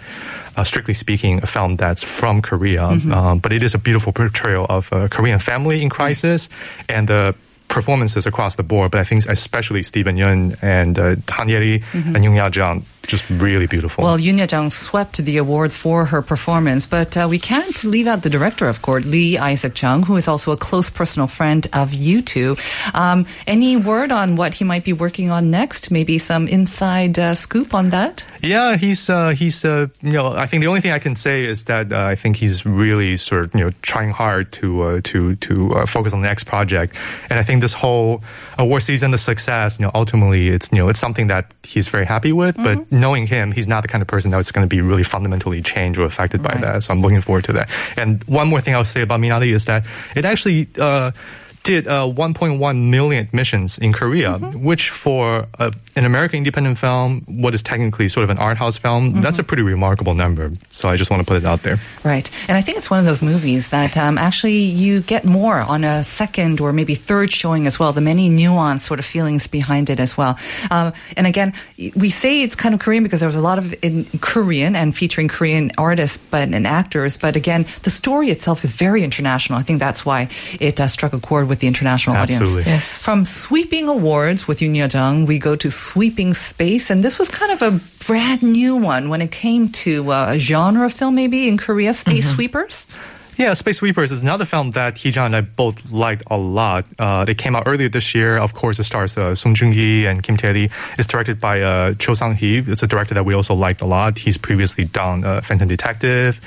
uh, 0.58 0.64
strictly 0.64 0.94
speaking, 0.94 1.40
a 1.44 1.48
film 1.48 1.78
that's 1.78 2.04
from 2.04 2.42
Korea. 2.42 2.86
Um, 3.14 3.40
but 3.40 3.52
it 3.54 3.64
is 3.64 3.74
a 3.74 3.78
beautiful 3.78 4.12
portrayal 4.12 4.66
of 4.70 4.92
a 4.92 5.08
Korean 5.10 5.40
family 5.40 5.82
in 5.82 5.90
crisis 5.90 6.50
and 6.90 7.08
the 7.08 7.36
performances 7.68 8.26
across 8.26 8.56
the 8.56 8.64
board. 8.64 8.92
But 8.92 9.00
I 9.02 9.04
think 9.04 9.26
especially 9.28 9.84
Steven 9.84 10.16
Yeun 10.18 10.58
and 10.62 10.98
uh, 11.00 11.16
Han 11.30 11.50
Yeri 11.50 11.84
and 11.94 12.24
Youn 12.24 12.36
Yuh-jung 12.36 12.84
just 13.08 13.28
really 13.30 13.68
beautiful. 13.68 14.04
Well, 14.04 14.18
Yoon 14.18 14.50
Jung 14.52 14.70
swept 14.70 15.18
the 15.18 15.38
awards 15.38 15.76
for 15.78 16.06
her 16.06 16.22
performance, 16.22 16.86
but 16.86 17.16
uh, 17.18 17.28
we 17.30 17.40
can't 17.40 17.84
leave 17.84 18.08
out 18.08 18.22
the 18.22 18.30
director, 18.30 18.68
of 18.68 18.82
course, 18.82 19.06
Lee 19.06 19.38
Isaac 19.38 19.74
Chung, 19.74 20.04
who 20.04 20.18
is 20.18 20.28
also 20.28 20.52
a 20.52 20.58
close 20.58 20.90
personal 20.90 21.28
friend 21.28 21.68
of 21.74 21.94
you 21.94 22.22
two. 22.22 22.58
Um, 22.94 23.26
any 23.48 23.78
word 23.78 24.12
on 24.12 24.36
what 24.36 24.56
he 24.56 24.64
might 24.64 24.84
be 24.84 24.94
working 24.94 25.32
on 25.32 25.50
next? 25.50 25.90
Maybe 25.90 26.18
some 26.18 26.48
inside 26.48 27.18
uh, 27.18 27.36
scoop 27.36 27.74
on 27.74 27.90
that? 27.90 28.26
Yeah, 28.42 28.78
he's 28.78 29.10
uh, 29.10 29.30
he's 29.30 29.64
uh, 29.66 29.88
you 30.02 30.12
know 30.14 30.34
I 30.34 30.46
think 30.46 30.62
the 30.62 30.68
only 30.68 30.82
thing 30.82 30.92
I 30.92 31.00
can 31.00 31.16
say 31.16 31.46
is 31.46 31.66
that 31.66 31.92
uh, 31.92 32.06
I 32.06 32.16
think 32.16 32.36
he's 32.38 32.66
really 32.66 33.18
sort 33.18 33.46
of 33.46 33.56
you 33.56 33.62
know 33.66 33.72
trying 33.82 34.12
hard 34.12 34.52
to 34.54 34.82
uh, 34.84 35.02
to 35.06 35.36
to 35.36 35.74
uh, 35.76 35.86
focus 35.86 36.14
on 36.14 36.22
the 36.22 36.28
next 36.28 36.44
project, 36.46 36.96
and 37.30 37.40
I 37.40 37.44
think 37.44 37.62
this 37.62 37.74
whole 37.74 38.22
award 38.58 38.84
season, 38.84 39.12
the 39.12 39.18
success, 39.18 39.80
you 39.80 39.86
know, 39.86 39.92
ultimately 39.96 40.50
it's 40.50 40.70
you 40.72 40.78
know 40.80 40.90
it's 40.90 41.00
something 41.00 41.28
that 41.28 41.52
he's 41.64 41.88
very 41.88 42.06
happy 42.06 42.32
with. 42.34 42.56
But 42.58 42.92
knowing 42.92 43.28
him, 43.28 43.52
he's 43.52 43.68
not 43.68 43.82
the 43.82 43.88
kind 43.88 44.02
of 44.02 44.08
person 44.08 44.32
that's 44.32 44.52
going 44.52 44.68
to 44.68 44.70
be 44.76 44.82
really 44.82 45.04
fundamentally 45.04 45.62
changed 45.62 46.00
or 46.00 46.06
affected 46.06 46.42
by 46.44 46.50
Right. 46.54 46.62
that. 46.62 46.84
So 46.84 46.94
I'm 46.94 47.02
looking 47.02 47.22
forward 47.22 47.44
to 47.46 47.54
that. 47.54 47.70
And 47.98 48.24
one 48.26 48.48
more 48.48 48.62
thing 48.62 48.74
I'll 48.76 48.86
say 48.86 49.02
about 49.02 49.20
Minari 49.20 49.54
is 49.54 49.66
that 49.66 49.86
it 50.16 50.26
actually. 50.26 50.68
Did 51.68 51.86
uh, 51.86 52.08
1.1 52.08 52.90
million 52.90 53.22
admissions 53.22 53.78
in 53.78 53.92
Korea, 53.92 54.38
which 54.38 54.90
for 54.90 55.48
uh, 55.60 55.72
an 55.98 56.06
American 56.06 56.38
independent 56.38 56.78
film, 56.78 57.26
what 57.28 57.54
is 57.54 57.62
technically 57.62 58.08
sort 58.08 58.24
of 58.24 58.30
an 58.30 58.38
art 58.38 58.56
house 58.56 58.78
film, 58.78 59.20
that's 59.20 59.38
a 59.38 59.44
pretty 59.44 59.64
remarkable 59.64 60.14
number. 60.14 60.54
So 60.70 60.88
I 60.88 60.96
just 60.96 61.12
want 61.12 61.20
to 61.20 61.28
put 61.28 61.36
it 61.36 61.46
out 61.46 61.64
there. 61.64 61.76
Right. 62.06 62.32
And 62.48 62.58
I 62.58 62.62
think 62.62 62.78
it's 62.78 62.90
one 62.90 63.00
of 63.00 63.06
those 63.06 63.22
movies 63.22 63.68
that 63.72 63.98
um, 63.98 64.18
actually 64.18 64.60
you 64.60 65.02
get 65.02 65.26
more 65.26 65.60
on 65.60 65.84
a 65.84 66.06
second 66.06 66.62
or 66.62 66.72
maybe 66.72 66.96
third 66.96 67.34
showing 67.34 67.68
as 67.68 67.80
well, 67.80 67.92
the 67.92 68.00
many 68.00 68.30
nuanced 68.30 68.82
sort 68.82 69.00
of 69.02 69.06
feelings 69.06 69.46
behind 69.48 69.90
it 69.90 70.00
as 70.00 70.16
well. 70.16 70.40
Um, 70.72 70.94
and 71.18 71.28
again, 71.28 71.52
we 71.98 72.10
say 72.10 72.44
it's 72.44 72.56
kind 72.56 72.76
of 72.76 72.80
Korean 72.80 73.04
because 73.04 73.20
there 73.20 73.28
was 73.28 73.36
a 73.36 73.42
lot 73.42 73.58
of 73.58 73.76
in 73.84 74.06
Korean 74.22 74.74
and 74.74 74.96
featuring 74.96 75.28
Korean 75.28 75.72
artists 75.78 76.18
but 76.18 76.48
and 76.48 76.66
actors. 76.66 77.18
But 77.18 77.36
again, 77.36 77.66
the 77.84 77.90
story 77.90 78.30
itself 78.30 78.64
is 78.64 78.74
very 78.74 79.04
international. 79.04 79.60
I 79.60 79.64
think 79.64 79.80
that's 79.80 80.06
why 80.06 80.30
it 80.62 80.80
uh, 80.80 80.88
struck 80.88 81.12
a 81.12 81.20
chord 81.20 81.50
with 81.50 81.57
the 81.60 81.68
international 81.68 82.16
Absolutely. 82.16 82.62
audience. 82.62 82.68
Yes. 82.68 83.06
From 83.06 83.26
sweeping 83.26 83.88
awards 83.88 84.48
with 84.48 84.60
Yoon 84.60 84.76
Jung, 84.92 85.26
we 85.26 85.40
go 85.40 85.56
to 85.56 85.72
sweeping 85.72 86.34
space, 86.34 86.90
and 86.90 87.04
this 87.04 87.20
was 87.20 87.30
kind 87.30 87.52
of 87.52 87.62
a 87.62 87.80
brand 88.06 88.44
new 88.44 88.76
one 88.76 89.10
when 89.10 89.22
it 89.22 89.32
came 89.32 89.70
to 89.84 90.12
uh, 90.12 90.34
a 90.36 90.40
genre 90.40 90.90
film, 90.90 91.16
maybe 91.16 91.48
in 91.48 91.58
Korea, 91.58 91.94
Space 91.94 92.34
Sweepers. 92.36 92.88
Yeah, 93.38 93.54
Space 93.54 93.78
Sweepers 93.78 94.12
is 94.12 94.24
another 94.24 94.46
film 94.46 94.72
that 94.72 94.96
Heejun 94.96 95.28
and 95.28 95.36
I 95.36 95.42
both 95.42 95.92
liked 95.92 96.24
a 96.26 96.38
lot. 96.38 96.86
Uh, 96.98 97.24
it 97.28 97.38
came 97.38 97.56
out 97.56 97.68
earlier 97.68 97.88
this 97.88 98.16
year. 98.16 98.36
Of 98.36 98.56
course, 98.56 98.80
it 98.80 98.86
stars 98.86 99.16
uh, 99.16 99.36
Song 99.36 99.54
Joong-ki 99.54 100.08
and 100.08 100.24
Kim 100.24 100.38
Tae-ri. 100.38 100.72
It's 100.98 101.06
directed 101.06 101.40
by 101.40 101.62
uh, 101.62 101.92
Jo 101.92 102.16
Sung-hee. 102.16 102.64
It's 102.66 102.82
a 102.82 102.88
director 102.88 103.14
that 103.14 103.26
we 103.26 103.36
also 103.36 103.54
liked 103.54 103.82
a 103.82 103.86
lot. 103.86 104.18
He's 104.18 104.40
previously 104.40 104.86
done 104.86 105.24
uh, 105.24 105.42
Phantom 105.42 105.68
Detective, 105.68 106.42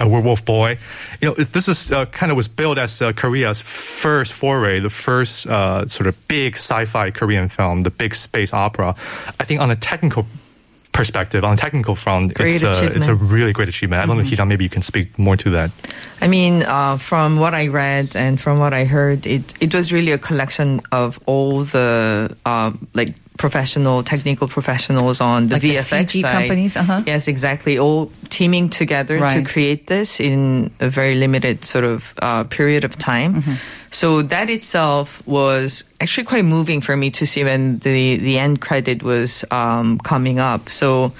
uh, 0.00 0.06
Werewolf 0.06 0.44
Boy. 0.44 0.78
You 1.20 1.30
know, 1.30 1.34
this 1.34 1.66
is 1.66 1.90
uh, 1.90 2.06
kind 2.06 2.30
of 2.30 2.36
was 2.36 2.46
billed 2.46 2.78
as 2.78 3.02
uh, 3.02 3.12
Korea's 3.12 3.60
first 3.60 4.32
foray, 4.32 4.78
the 4.78 4.88
first 4.88 5.48
uh, 5.48 5.86
sort 5.86 6.06
of 6.06 6.28
big 6.28 6.54
sci-fi 6.54 7.10
Korean 7.10 7.48
film, 7.48 7.80
the 7.80 7.90
big 7.90 8.14
space 8.14 8.52
opera. 8.52 8.94
I 9.40 9.44
think 9.44 9.60
on 9.60 9.72
a 9.72 9.76
technical 9.76 10.26
perspective, 10.96 11.44
on 11.44 11.54
a 11.54 11.56
technical 11.56 11.94
front, 11.94 12.34
Great 12.34 12.54
it's, 12.54 12.64
uh, 12.64 12.90
it's 12.94 13.06
a 13.06 13.14
really 13.14 13.52
great 13.52 13.68
achievement. 13.68 14.02
I 14.02 14.06
don't 14.06 14.16
know, 14.16 14.24
Heejun, 14.24 14.48
maybe 14.48 14.64
you 14.64 14.70
can 14.70 14.82
speak 14.82 15.18
more 15.18 15.36
to 15.36 15.50
that. 15.50 15.70
I 16.20 16.28
mean, 16.28 16.62
uh, 16.62 16.96
from 16.96 17.38
what 17.38 17.54
I 17.54 17.68
read 17.68 18.16
and 18.16 18.40
from 18.40 18.58
what 18.58 18.72
I 18.72 18.84
heard, 18.84 19.26
it 19.26 19.54
it 19.60 19.74
was 19.74 19.92
really 19.92 20.12
a 20.12 20.18
collection 20.18 20.80
of 20.90 21.20
all 21.26 21.64
the 21.64 22.34
um, 22.44 22.88
like 22.94 23.14
professional, 23.36 24.02
technical 24.02 24.48
professionals 24.48 25.20
on 25.20 25.48
the 25.48 25.54
Like 25.56 25.62
the 25.62 25.76
VFX 25.76 26.04
CG 26.06 26.20
side. 26.22 26.32
companies, 26.32 26.76
uh-huh. 26.76 27.02
Yes, 27.06 27.28
exactly. 27.28 27.78
All 27.78 28.10
teaming 28.28 28.68
together 28.68 29.18
Right. 29.18 29.44
to 29.44 29.44
create 29.44 29.86
this 29.86 30.20
in 30.20 30.70
a 30.80 30.88
very 30.88 31.14
limited 31.14 31.64
sort 31.64 31.84
of 31.84 32.12
uh, 32.22 32.44
period 32.44 32.84
of 32.84 32.96
time. 32.96 33.34
Mm-hmm. 33.42 33.54
So 33.90 34.22
that 34.22 34.50
itself 34.50 35.22
was 35.26 35.84
actually 36.00 36.24
quite 36.24 36.44
moving 36.44 36.80
for 36.80 36.96
me 36.96 37.10
to 37.12 37.26
see 37.26 37.44
when 37.44 37.78
the 37.80 38.16
the 38.16 38.38
end 38.38 38.60
credit 38.60 39.02
was 39.02 39.44
um, 39.50 39.98
coming 39.98 40.38
up. 40.38 40.68
So 40.68 41.12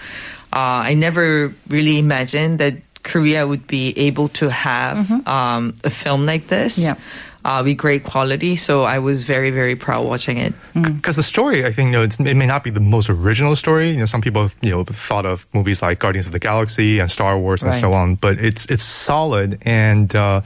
uh, 0.52 0.84
I 0.88 0.94
never 0.94 1.52
really 1.68 1.98
imagined 1.98 2.58
that 2.60 2.74
Korea 3.02 3.46
would 3.46 3.66
be 3.66 3.94
able 3.96 4.28
to 4.42 4.50
have 4.50 4.98
um, 5.28 5.74
a 5.84 5.90
film 5.90 6.26
like 6.26 6.48
this. 6.48 6.76
Mm-hmm. 6.78 6.98
Yeah. 6.98 7.00
Uh, 7.46 7.62
with 7.62 7.76
great 7.78 8.02
quality, 8.02 8.56
so 8.56 8.82
I 8.82 8.98
was 8.98 9.22
very, 9.22 9.52
very 9.52 9.76
proud 9.76 10.04
watching 10.04 10.36
it. 10.36 10.52
Because 10.74 11.14
the 11.14 11.22
story, 11.22 11.64
I 11.64 11.70
think, 11.70 11.86
you 11.86 11.92
know, 11.92 12.02
it's, 12.02 12.18
it 12.18 12.34
may 12.34 12.44
not 12.46 12.64
be 12.64 12.70
the 12.70 12.80
most 12.80 13.08
original 13.08 13.54
story. 13.54 13.90
You 13.90 13.98
know, 13.98 14.06
some 14.06 14.20
people, 14.20 14.50
you 14.62 14.70
know, 14.72 14.82
thought 14.82 15.26
of 15.26 15.46
movies 15.52 15.80
like 15.80 16.00
Guardians 16.00 16.26
of 16.26 16.32
the 16.32 16.40
Galaxy 16.40 16.98
and 16.98 17.08
Star 17.08 17.38
Wars 17.38 17.62
and 17.62 17.72
so 17.72 17.92
on, 17.92 18.16
but 18.16 18.40
it's 18.40 18.66
it's 18.66 18.82
solid 18.82 19.62
and 19.62 20.10
uh, 20.16 20.40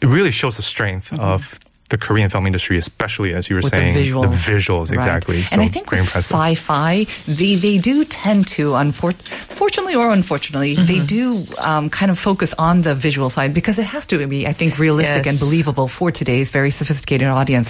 it 0.00 0.08
really 0.08 0.32
shows 0.32 0.56
the 0.56 0.62
strength 0.62 1.12
of 1.20 1.60
the 1.92 1.98
Korean 2.06 2.28
film 2.32 2.46
industry, 2.50 2.76
especially 2.78 3.30
as 3.38 3.48
you 3.48 3.54
were 3.56 3.62
with 3.64 3.70
saying, 3.76 3.92
the 3.94 4.00
visuals. 4.02 4.34
visuals, 4.54 4.88
Right. 4.90 4.98
exactly. 5.00 5.36
And 5.52 5.60
So 5.60 5.60
I 5.66 5.68
think 5.74 5.84
very 5.90 6.00
with 6.02 6.08
impressive. 6.08 6.36
sci-fi, 6.36 6.94
they 7.40 7.52
they 7.66 7.76
do 7.90 7.96
tend 8.24 8.42
to, 8.56 8.64
unfor- 8.84 9.20
fortunately 9.60 9.94
or 10.00 10.10
unfortunately, 10.10 10.72
they 10.90 11.00
Mm-hmm. 11.02 11.18
do 11.18 11.24
um, 11.70 11.84
kind 11.98 12.10
of 12.10 12.18
focus 12.18 12.50
on 12.68 12.74
the 12.88 12.94
visual 13.06 13.28
side 13.36 13.52
because 13.58 13.76
it 13.82 13.88
has 13.94 14.04
to 14.10 14.14
be, 14.34 14.40
I 14.52 14.54
think, 14.60 14.70
realistic 14.86 15.24
and 15.30 15.36
believable 15.44 15.88
for 15.98 16.08
today's 16.20 16.48
very 16.58 16.70
sophisticated 16.80 17.28
audience. 17.40 17.68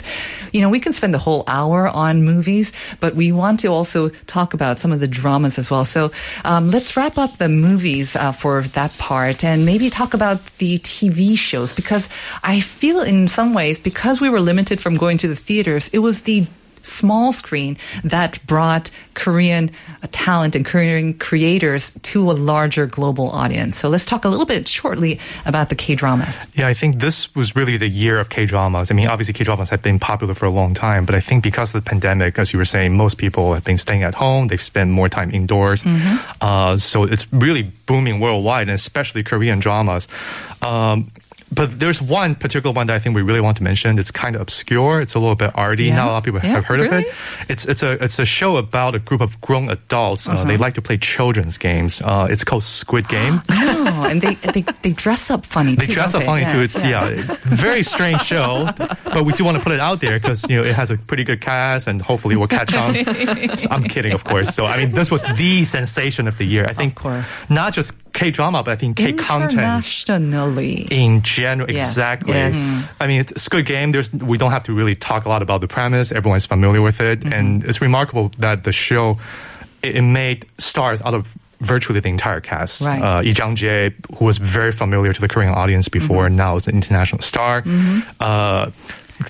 You 0.55 0.61
know, 0.63 0.71
we 0.77 0.81
can 0.85 0.93
spend 0.93 1.13
the 1.19 1.23
whole 1.27 1.43
hour 1.59 1.81
on 1.89 2.23
movies, 2.33 2.73
but 3.03 3.15
we 3.15 3.29
want 3.43 3.57
to 3.65 3.69
also 3.79 4.01
talk 4.37 4.55
about 4.55 4.79
some 4.83 4.93
of 4.95 5.01
the 5.05 5.09
dramas 5.19 5.59
as 5.63 5.67
well. 5.73 5.85
So 5.97 6.03
um, 6.45 6.71
let's 6.75 6.91
wrap 6.97 7.17
up 7.25 7.33
the 7.43 7.49
movies 7.49 8.15
uh, 8.17 8.33
for 8.43 8.63
that 8.79 8.93
part 8.99 9.39
and 9.51 9.59
maybe 9.71 9.87
talk 9.91 10.15
about 10.15 10.39
the 10.63 10.73
TV 10.79 11.21
shows 11.49 11.71
because 11.81 12.05
I 12.55 12.61
feel 12.61 13.01
in 13.13 13.29
some 13.29 13.51
ways 13.61 13.77
because 13.91 14.12
we 14.21 14.31
were 14.31 14.41
limited 14.41 14.81
from 14.81 14.95
going 14.95 15.19
to 15.19 15.29
the 15.29 15.37
theaters, 15.37 15.89
it 15.89 16.01
was 16.01 16.23
the 16.23 16.47
small 16.83 17.33
screen 17.33 17.77
that 18.05 18.45
brought 18.47 18.91
Korean 19.15 19.71
uh, 20.03 20.09
talent 20.11 20.57
and 20.57 20.65
Korean 20.65 21.15
creators 21.15 21.93
to 22.03 22.31
a 22.31 22.33
larger 22.33 22.87
global 22.87 23.31
audience. 23.31 23.79
So 23.79 23.89
let's 23.89 24.07
talk 24.07 24.25
a 24.25 24.29
little 24.29 24.47
bit 24.47 24.69
shortly 24.69 25.21
about 25.47 25.69
the 25.69 25.75
K 25.75 25.95
dramas. 25.95 26.47
Yeah, 26.55 26.67
I 26.67 26.75
think 26.75 26.99
this 26.99 27.35
was 27.35 27.55
really 27.55 27.77
the 27.77 27.89
year 27.89 28.19
of 28.19 28.29
K 28.29 28.47
dramas. 28.47 28.91
I 28.91 28.95
mean, 28.95 29.09
obviously 29.09 29.35
K 29.35 29.45
dramas 29.45 29.71
have 29.71 29.83
been 29.83 29.99
popular 29.99 30.35
for 30.35 30.47
a 30.47 30.51
long 30.51 30.75
time, 30.75 31.05
but 31.05 31.15
I 31.15 31.21
think 31.21 31.45
because 31.45 31.75
of 31.75 31.85
the 31.85 31.89
pandemic, 31.89 32.39
as 32.39 32.53
you 32.53 32.59
were 32.59 32.65
saying, 32.65 32.97
most 32.97 33.17
people 33.19 33.55
have 33.55 33.65
been 33.65 33.79
staying 33.79 34.03
at 34.03 34.15
home. 34.15 34.49
They've 34.49 34.61
spent 34.61 34.91
more 34.91 35.09
time 35.09 35.31
indoors. 35.33 35.85
Uh, 36.41 36.77
so 36.77 37.05
it's 37.05 37.33
really 37.33 37.63
booming 37.63 38.19
worldwide, 38.21 38.63
and 38.63 38.75
especially 38.75 39.23
Korean 39.23 39.61
dramas. 39.61 40.09
Um, 40.63 41.11
but 41.55 41.79
there's 41.79 42.01
one 42.01 42.35
particular 42.35 42.73
one 42.75 42.87
that 42.87 42.95
I 42.97 42.99
think 42.99 43.15
we 43.15 43.23
really 43.23 43.41
want 43.41 43.57
to 43.59 43.63
mention. 43.63 43.99
It's 43.99 44.11
kind 44.11 44.35
of 44.35 44.43
obscure. 44.43 45.01
It's 45.01 45.15
a 45.15 45.19
little 45.19 45.35
bit 45.37 45.51
arty. 45.55 45.85
Yeah. 45.85 45.97
Not 45.97 46.09
a 46.09 46.11
lot 46.13 46.19
of 46.19 46.25
people 46.25 46.41
Yeah, 46.43 46.51
have 46.57 46.65
heard 46.65 46.81
really? 46.81 47.05
of 47.05 47.05
it. 47.05 47.15
It's 47.51 47.65
it's 47.67 47.83
a 47.83 47.93
it's 48.03 48.19
a 48.19 48.25
show 48.25 48.57
about 48.57 48.95
a 48.95 48.99
group 48.99 49.21
of 49.21 49.41
grown 49.41 49.71
adults. 49.71 50.29
Uh, 50.29 50.45
they 50.45 50.57
like 50.57 50.75
to 50.75 50.83
play 50.83 50.97
children's 50.99 51.59
games. 51.59 52.01
Uh, 52.01 52.27
it's 52.31 52.45
called 52.45 52.65
Squid 52.65 53.09
Game. 53.09 53.41
Oh, 53.85 54.05
and 54.05 54.21
they, 54.23 54.35
they 54.35 54.63
they 54.83 54.93
dress 54.93 55.31
up 55.31 55.45
funny 55.47 55.75
They 55.75 55.87
too. 55.87 55.93
dress 55.95 56.15
up 56.15 56.23
funny 56.23 56.45
too. 56.53 56.61
It's 56.61 56.75
yes. 56.77 57.11
yeah, 57.29 57.37
very 57.57 57.83
strange 57.83 58.23
show, 58.23 58.69
but 58.77 59.25
we 59.25 59.33
do 59.33 59.45
want 59.45 59.57
to 59.59 59.63
put 59.63 59.73
it 59.73 59.81
out 59.81 60.01
there 60.01 60.19
because 60.21 60.49
you 60.49 60.57
know 60.57 60.63
it 60.63 60.75
has 60.75 60.91
a 60.91 60.97
pretty 60.97 61.25
good 61.25 61.41
cast 61.41 61.87
and 61.89 62.01
hopefully 62.01 62.37
we'll 62.37 62.49
catch 62.49 62.73
on. 62.75 62.95
So 63.59 63.69
I'm 63.71 63.85
kidding, 63.85 64.13
of 64.13 64.25
course. 64.25 64.55
So 64.55 64.65
I 64.67 64.77
mean, 64.79 64.93
this 64.93 65.11
was 65.11 65.23
the 65.37 65.65
sensation 65.65 66.29
of 66.29 66.39
the 66.39 66.45
year. 66.45 66.67
I 66.69 66.75
think 66.75 66.99
not 67.51 67.73
just 67.73 67.93
K 68.13 68.31
drama, 68.31 68.63
but 68.63 68.73
I 68.73 68.77
think 68.77 68.97
K 68.97 69.13
content 69.15 69.53
Internationally. 69.53 70.87
in 70.91 71.23
general. 71.23 71.71
Yes. 71.71 71.91
Exactly. 71.91 72.33
Yes. 72.35 72.87
I 73.01 73.07
mean, 73.07 73.21
it's 73.21 73.49
good 73.49 73.67
Game. 73.67 73.93
There's 73.93 74.13
we 74.13 74.39
don't 74.39 74.51
have 74.53 74.65
to 74.65 74.73
really 74.75 74.95
talk 74.95 75.25
a 75.25 75.29
lot 75.29 75.43
about 75.43 75.61
the 75.61 75.69
premise. 75.69 76.13
Everyone's 76.13 76.47
familiar 76.47 76.81
with 76.83 77.01
it, 77.01 77.21
Mm-hmm. 77.21 77.33
and 77.33 77.65
it's 77.65 77.81
remarkable 77.81 78.31
that 78.39 78.65
the 78.65 78.73
show 78.73 79.19
it 79.83 80.01
made 80.03 80.47
stars 80.59 81.03
out 81.03 81.15
of 81.15 81.29
virtually 81.63 82.01
the 82.01 82.09
entire 82.09 82.41
cast. 82.41 82.83
Right. 82.83 83.01
Uh, 83.03 83.21
Lee 83.23 83.33
Jung-jae, 83.33 83.95
who 84.17 84.25
was 84.25 84.39
very 84.39 84.73
familiar 84.73 85.13
to 85.13 85.21
the 85.21 85.29
Korean 85.29 85.55
audience 85.55 85.89
before, 85.89 86.27
Mm-hmm. 86.27 86.37
now 86.37 86.57
is 86.57 86.69
an 86.69 86.75
international 86.75 87.23
star. 87.23 87.63
Uh, 88.21 88.71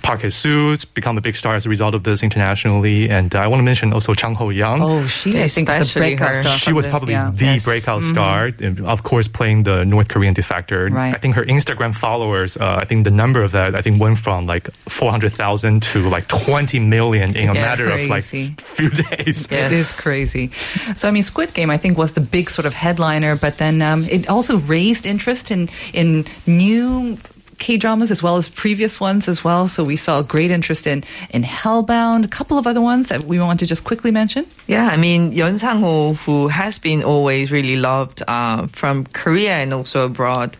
Park 0.01 0.21
Hae-soo's 0.23 0.85
become 0.85 1.19
a 1.19 1.21
big 1.21 1.37
star 1.37 1.55
as 1.57 1.67
a 1.67 1.69
result 1.69 1.95
of 1.95 2.03
this 2.05 2.23
internationally, 2.23 3.11
and 3.11 3.35
uh, 3.35 3.41
I 3.41 3.47
want 3.49 3.61
to 3.61 3.65
mention 3.65 3.93
also 3.93 4.15
Jung 4.15 4.35
Ho-yeon. 4.35 4.81
Oh, 4.81 5.05
she 5.07 5.31
I 5.31 5.49
think 5.49 5.69
is 5.69 5.77
the 5.77 5.81
Especially 5.83 6.01
breakout 6.17 6.35
star. 6.35 6.59
She 6.59 6.65
from 6.67 6.75
was 6.77 6.85
this, 6.87 6.91
probably 6.91 7.13
yeah. 7.15 7.31
the 7.35 7.45
Yes. 7.45 7.65
breakout 7.65 8.03
star, 8.03 8.51
and 8.61 8.81
of 8.87 9.03
course, 9.03 9.29
playing 9.29 9.65
the 9.65 9.85
North 9.85 10.09
Korean 10.09 10.35
defector. 10.35 10.91
Right. 10.91 11.15
I 11.15 11.19
think 11.19 11.35
her 11.35 11.45
Instagram 11.45 11.95
followers, 11.95 12.57
uh, 12.57 12.79
I 12.81 12.85
think 12.85 13.05
the 13.05 13.11
number 13.11 13.43
of 13.43 13.53
that, 13.53 13.75
I 13.75 13.83
think 13.83 14.01
went 14.01 14.19
from 14.19 14.47
like 14.47 14.71
400,000 14.89 15.83
to 15.83 16.09
like 16.09 16.29
20 16.29 16.79
million 16.79 17.35
in 17.37 17.49
a 17.49 17.53
It's 17.53 17.61
matter 17.61 17.85
of 17.91 18.09
like 18.09 18.25
crazy. 18.29 18.55
few 18.59 18.91
days. 18.91 19.47
It 19.51 19.73
is 19.73 20.01
crazy. 20.01 20.51
So 20.97 21.09
I 21.09 21.11
mean, 21.11 21.23
Squid 21.23 21.55
Game 21.55 21.71
I 21.71 21.77
think 21.77 21.99
was 21.99 22.13
the 22.13 22.21
big 22.21 22.49
sort 22.51 22.67
of 22.67 22.75
headliner, 22.75 23.37
but 23.37 23.59
then 23.59 23.83
um, 23.83 24.05
it 24.05 24.29
also 24.29 24.59
raised 24.59 25.07
interest 25.07 25.51
in 25.51 25.69
in 25.93 26.25
new 26.47 27.17
K 27.63 27.77
dramas 27.77 28.11
as 28.11 28.25
well 28.25 28.39
as 28.39 28.49
previous 28.49 28.99
ones 28.99 29.29
as 29.29 29.45
well. 29.45 29.69
So 29.69 29.85
we 29.85 29.95
saw 29.95 30.21
great 30.21 30.51
interest 30.51 30.85
in 30.89 31.05
in 31.31 31.45
Hellbound, 31.45 32.25
a 32.25 32.29
couple 32.29 32.59
of 32.59 32.67
other 32.67 32.81
ones 32.81 33.07
that 33.09 33.23
we 33.23 33.39
want 33.39 33.61
to 33.61 33.67
just 33.67 33.85
quickly 33.85 34.11
mention. 34.11 34.47
Yeah, 34.67 34.89
I 34.89 34.97
mean 34.97 35.31
Yeon 35.31 35.61
Sang-ho, 35.61 36.15
who 36.15 36.49
has 36.49 36.81
been 36.81 37.05
always 37.05 37.53
really 37.53 37.77
loved 37.77 38.21
uh, 38.27 38.67
from 38.67 39.07
Korea 39.07 39.63
and 39.63 39.73
also 39.73 40.07
abroad. 40.07 40.57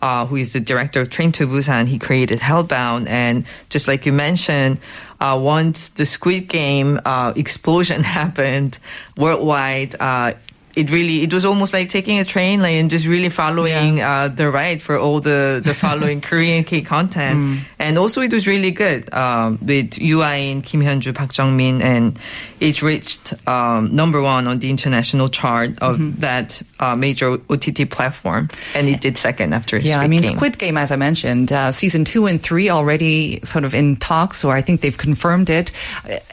Uh, 0.00 0.24
who 0.24 0.36
is 0.36 0.52
the 0.54 0.60
director 0.60 1.00
of 1.02 1.10
Train 1.10 1.32
to 1.32 1.46
Busan? 1.46 1.88
He 1.88 1.98
created 1.98 2.38
Hellbound, 2.38 3.06
and 3.08 3.44
just 3.68 3.86
like 3.88 4.06
you 4.06 4.12
mentioned, 4.12 4.78
uh, 5.20 5.38
once 5.40 5.90
the 5.90 6.06
Squid 6.06 6.48
Game 6.48 7.00
uh, 7.04 7.32
explosion 7.36 8.02
happened 8.20 8.78
worldwide, 9.16 9.94
uh, 10.00 10.32
it 10.76 10.90
really 10.90 11.22
it 11.22 11.32
was 11.32 11.46
almost 11.46 11.72
like 11.72 11.88
taking 11.88 12.18
a 12.18 12.24
train 12.24 12.60
like, 12.60 12.74
and 12.74 12.90
just 12.90 13.06
really 13.06 13.30
following 13.30 14.00
uh, 14.02 14.28
the 14.28 14.50
ride 14.50 14.82
for 14.82 14.98
all 14.98 15.20
the 15.20 15.62
the 15.64 15.72
following 15.72 16.20
Korean 16.28 16.64
K 16.64 16.82
content, 16.82 17.60
and 17.78 17.98
also 17.98 18.20
it 18.20 18.32
was 18.32 18.46
really 18.46 18.70
good 18.70 19.12
um, 19.14 19.58
with 19.62 19.98
In, 19.98 20.60
Kim 20.60 20.82
Hyunju, 20.82 21.14
Park 21.14 21.36
Jung 21.36 21.56
Min, 21.56 21.80
and 21.80 22.18
it 22.60 22.82
reached 22.82 23.32
um, 23.48 23.96
number 23.96 24.20
one 24.20 24.46
on 24.46 24.58
the 24.58 24.68
international 24.68 25.30
chart 25.30 25.70
of 25.80 26.20
that 26.20 26.60
uh, 26.78 26.94
major 26.94 27.38
OTT 27.48 27.88
platform, 27.90 28.48
and 28.74 28.86
it 28.86 29.00
did 29.00 29.16
second 29.16 29.54
after 29.54 29.78
Yeah, 29.78 30.00
I 30.00 30.08
mean, 30.08 30.20
Game. 30.20 30.36
Squid 30.36 30.58
Game, 30.58 30.76
as 30.76 30.92
I 30.92 30.96
mentioned, 30.96 31.52
uh, 31.52 31.72
season 31.72 32.04
two 32.04 32.26
and 32.26 32.40
three 32.40 32.68
already 32.68 33.40
sort 33.44 33.64
of 33.64 33.72
in 33.72 33.96
talks, 33.96 34.44
or 34.44 34.52
I 34.52 34.60
think 34.60 34.82
they've 34.82 34.96
confirmed 34.96 35.48
it. 35.48 35.72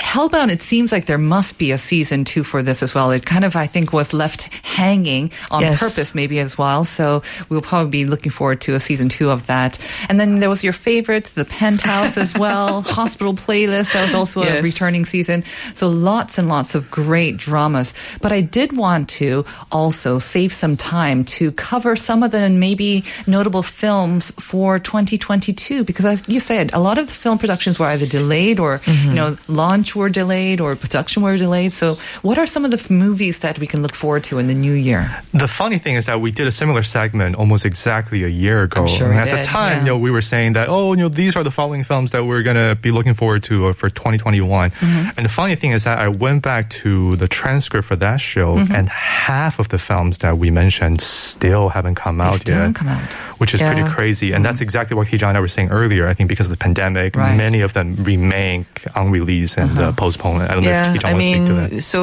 Hellbound, 0.01 0.51
it 0.51 0.61
seems 0.61 0.91
like 0.91 1.05
there 1.05 1.17
must 1.17 1.57
be 1.57 1.71
a 1.71 1.77
season 1.77 2.25
two 2.25 2.43
for 2.43 2.61
this 2.61 2.83
as 2.83 2.93
well. 2.93 3.11
It 3.11 3.25
kind 3.25 3.45
of, 3.45 3.55
I 3.55 3.67
think, 3.67 3.93
was 3.93 4.11
left 4.11 4.32
hanging 4.63 5.31
on 5.51 5.61
Yes. 5.61 5.79
purpose, 5.79 6.15
maybe 6.15 6.39
as 6.39 6.57
well. 6.57 6.83
So 6.83 7.21
we'll 7.49 7.61
probably 7.61 7.91
be 7.91 8.05
looking 8.05 8.31
forward 8.31 8.61
to 8.61 8.75
a 8.75 8.79
season 8.79 9.09
two 9.09 9.29
of 9.29 9.47
that. 9.47 9.77
And 10.09 10.19
then 10.19 10.39
there 10.39 10.49
was 10.49 10.63
your 10.63 10.73
favorite, 10.73 11.25
The 11.35 11.45
Penthouse 11.45 12.17
as 12.17 12.37
well, 12.37 12.81
Hospital 12.85 13.33
Playlist. 13.33 13.93
That 13.93 14.05
was 14.05 14.15
also 14.15 14.43
a 14.43 14.61
returning 14.61 15.05
season. 15.05 15.43
So 15.73 15.87
lots 15.89 16.37
and 16.37 16.47
lots 16.47 16.75
of 16.75 16.89
great 16.89 17.37
dramas. 17.37 17.93
But 18.21 18.31
I 18.31 18.41
did 18.41 18.75
want 18.75 19.09
to 19.09 19.45
also 19.71 20.19
save 20.19 20.53
some 20.53 20.75
time 20.75 21.23
to 21.25 21.51
cover 21.51 21.95
some 21.95 22.23
of 22.23 22.31
the 22.31 22.49
maybe 22.49 23.03
notable 23.27 23.63
films 23.63 24.31
for 24.31 24.79
2022 24.79 25.83
because 25.83 26.05
as 26.05 26.23
you 26.27 26.39
said, 26.39 26.73
a 26.73 26.79
lot 26.79 26.97
of 26.97 27.07
the 27.07 27.13
film 27.13 27.37
productions 27.37 27.79
were 27.79 27.85
either 27.87 28.05
delayed 28.05 28.59
or, 28.59 28.81
you 28.85 28.93
mm-hmm. 28.93 29.15
know, 29.15 29.37
launch 29.47 29.95
were 29.95 30.09
delayed 30.09 30.59
or 30.59 30.75
production 30.75 31.23
were 31.23 31.37
delayed. 31.37 31.73
So 31.73 31.95
what 32.21 32.37
are 32.37 32.45
some 32.45 32.65
of 32.65 32.71
the 32.71 32.93
movies 32.93 33.39
that 33.39 33.59
we 33.59 33.67
can 33.67 33.81
look 33.81 33.95
forward 33.95 34.22
to 34.23 34.39
in 34.39 34.47
the 34.47 34.53
new 34.53 34.73
year? 34.73 35.21
The 35.33 35.47
funny 35.47 35.77
thing 35.79 35.95
is 35.95 36.05
that 36.05 36.21
we 36.21 36.31
did 36.31 36.47
a 36.47 36.51
similar 36.51 36.83
segment 36.83 37.35
almost 37.35 37.65
exactly 37.65 38.23
a 38.23 38.27
year 38.27 38.63
ago. 38.63 38.85
Sure 38.87 39.11
And 39.11 39.19
at 39.19 39.35
the 39.37 39.43
time, 39.43 39.71
yeah. 39.73 39.79
you 39.79 39.85
know, 39.85 39.97
we 39.97 40.11
were 40.11 40.21
saying 40.21 40.53
that, 40.53 40.67
oh, 40.69 40.93
you 40.93 41.01
know, 41.01 41.09
these 41.09 41.35
are 41.35 41.43
the 41.43 41.51
following 41.51 41.83
films 41.83 42.11
that 42.11 42.25
we're 42.25 42.43
going 42.43 42.55
to 42.57 42.75
be 42.75 42.91
looking 42.91 43.13
forward 43.13 43.43
to 43.45 43.67
uh, 43.67 43.73
for 43.73 43.89
2021. 43.89 44.71
Mm-hmm. 44.71 45.09
And 45.17 45.25
the 45.25 45.29
funny 45.29 45.55
thing 45.55 45.71
is 45.71 45.83
that 45.83 45.99
I 45.99 46.07
went 46.07 46.43
back 46.43 46.69
to 46.83 47.15
the 47.17 47.27
transcript 47.27 47.87
for 47.87 47.95
that 47.97 48.17
show, 48.21 48.55
Mm-hmm. 48.57 48.73
and 48.75 48.89
half 48.89 49.59
of 49.59 49.69
the 49.69 49.77
films 49.79 50.19
that 50.19 50.37
we 50.37 50.51
mentioned 50.51 51.01
still 51.01 51.69
haven't 51.69 51.95
come 51.95 52.21
out 52.21 52.35
still 52.35 52.55
yet. 52.55 52.59
haven't 52.61 52.73
come 52.75 52.87
out. 52.89 53.15
Which 53.43 53.53
is 53.53 53.61
pretty 53.61 53.83
crazy. 53.97 54.31
And 54.33 54.41
that's 54.47 54.61
exactly 54.63 54.95
what 54.97 55.07
Heejun 55.11 55.27
and 55.27 55.37
I 55.37 55.41
were 55.43 55.51
saying 55.57 55.69
earlier. 55.79 56.07
I 56.07 56.13
think 56.15 56.29
because 56.31 56.47
of 56.47 56.53
the 56.55 56.63
pandemic, 56.67 57.11
Mm-hmm. 57.13 57.19
Right. 57.27 57.35
many 57.47 57.59
of 57.67 57.71
them 57.77 57.87
remain 58.13 58.65
unreleased 58.95 59.57
and 59.59 59.73
uh, 59.77 59.91
postponed. 60.03 60.43
I 60.47 60.53
don't 60.55 60.63
know 60.63 60.71
if 60.71 60.87
Heejun 60.95 61.05
I 61.05 61.11
wants 61.13 61.27
to 61.27 61.33
speak 61.35 61.47
to 61.51 61.55
that. 61.75 61.81
so 61.83 62.01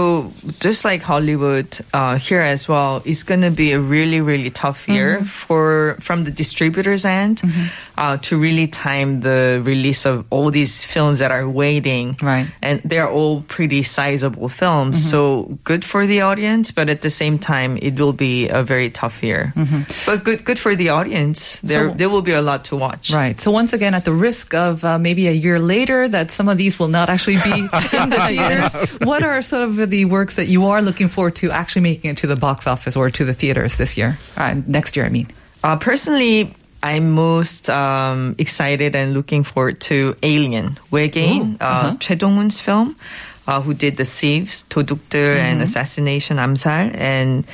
just 0.60 0.84
like 0.84 1.00
Hollywood 1.12 1.70
uh, 1.96 2.16
here 2.28 2.44
as 2.54 2.68
well, 2.68 3.00
it's 3.08 3.24
going 3.24 3.40
to 3.48 3.50
be 3.50 3.72
a 3.72 3.80
really, 3.80 4.20
really 4.20 4.50
tough 4.50 4.80
year 4.88 5.10
Mm-hmm. 5.16 5.24
for 5.46 5.96
from 6.00 6.24
the 6.28 6.30
distributors' 6.42 7.04
end 7.04 7.40
uh, 8.00 8.16
to 8.16 8.38
really 8.40 8.66
time 8.66 9.20
the 9.20 9.60
release 9.62 10.06
of 10.06 10.24
all 10.30 10.50
these 10.50 10.82
films 10.82 11.18
that 11.20 11.30
are 11.30 11.46
waiting. 11.48 12.16
Right. 12.22 12.48
and 12.62 12.80
they're 12.80 13.08
all 13.08 13.42
pretty 13.42 13.82
sizable 13.84 14.48
films. 14.48 14.98
Mm-hmm. 14.98 15.10
So 15.10 15.58
good 15.64 15.84
for 15.84 16.06
the 16.06 16.22
audience, 16.22 16.72
but 16.72 16.88
at 16.88 17.02
the 17.02 17.10
same 17.10 17.38
time, 17.38 17.76
it 17.76 18.00
will 18.00 18.14
be 18.16 18.48
a 18.48 18.62
very 18.64 18.88
tough 18.90 19.22
year. 19.22 19.52
But 20.06 20.24
good, 20.24 20.44
good 20.44 20.58
for 20.58 20.74
the 20.74 20.88
audience. 20.88 21.60
There, 21.60 21.80
Mm-hmm. 21.80 21.90
So- 21.92 21.96
there 22.00 22.08
will 22.08 22.22
be 22.22 22.32
a 22.32 22.40
lot 22.42 22.64
to 22.72 22.76
watch. 22.76 23.12
Right. 23.12 23.38
So 23.38 23.50
once 23.50 23.72
again, 23.76 23.92
at 23.94 24.04
the 24.04 24.12
risk 24.16 24.54
of 24.54 24.82
uh, 24.84 24.98
maybe 24.98 25.28
a 25.28 25.32
year 25.36 25.58
later 25.60 26.08
that 26.08 26.30
some 26.30 26.48
of 26.48 26.56
these 26.56 26.78
will 26.80 26.88
not 26.88 27.08
actually 27.10 27.36
be 27.44 27.52
in 27.92 28.08
the 28.10 28.24
theaters, 28.26 28.96
what 29.04 29.22
are 29.22 29.42
sort 29.42 29.62
of 29.62 29.76
the 29.90 30.04
works 30.06 30.36
that 30.36 30.48
you 30.48 30.66
are 30.72 30.80
looking 30.80 31.08
forward 31.08 31.36
to 31.36 31.50
actually 31.50 31.82
making 31.82 32.10
it 32.12 32.16
to 32.18 32.26
the 32.26 32.36
box 32.36 32.66
office 32.66 32.96
or 32.96 33.10
to 33.10 33.24
the 33.24 33.34
theaters 33.34 33.76
this 33.76 33.96
year? 33.98 34.16
Uh, 34.36 34.54
next 34.66 34.96
year, 34.96 35.04
I 35.04 35.10
mean. 35.10 35.28
Uh, 35.62 35.76
personally, 35.76 36.54
I'm 36.82 37.10
most 37.10 37.68
um, 37.68 38.34
excited 38.38 38.96
and 38.96 39.12
looking 39.12 39.44
forward 39.44 39.80
to 39.92 40.16
Alien, 40.22 40.78
Wegain, 40.90 41.60
uh, 41.60 41.64
uh-huh. 41.64 41.96
Choi 42.00 42.14
Dong-hoon's 42.14 42.60
film, 42.60 42.96
uh, 43.46 43.60
who 43.60 43.74
did 43.74 43.96
The 43.96 44.04
Thieves, 44.04 44.64
도둑들, 44.68 45.36
mm-hmm. 45.36 45.44
and 45.44 45.62
Assassination, 45.62 46.38
암살, 46.38 46.96
and 46.96 47.44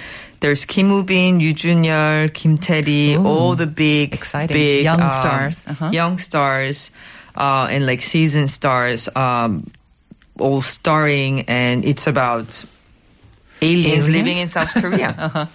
there's 0.41 0.65
Kim 0.65 0.91
Woo-bin, 0.91 1.41
Yoo 1.41 1.53
Jun-yeol, 1.53 2.33
Kim 2.35 2.59
Tae-ri, 2.59 3.17
all 3.17 3.57
the 3.57 3.67
big, 3.67 4.15
Exciting. 4.15 4.57
big 4.57 4.85
young 4.85 5.01
um, 5.01 5.13
stars, 5.13 5.65
uh-huh. 5.67 5.91
young 5.93 6.19
stars, 6.19 6.93
uh, 7.35 7.67
and 7.71 7.85
like 7.87 8.03
season 8.03 8.47
stars, 8.47 9.09
um, 9.17 9.67
all 10.39 10.61
starring, 10.61 11.43
and 11.49 11.85
it's 11.85 12.07
about 12.07 12.65
aliens, 13.63 14.07
aliens? 14.07 14.09
living 14.09 14.37
in 14.37 14.51
South 14.51 14.73
Korea. 14.75 15.09
uh-huh. 15.19 15.47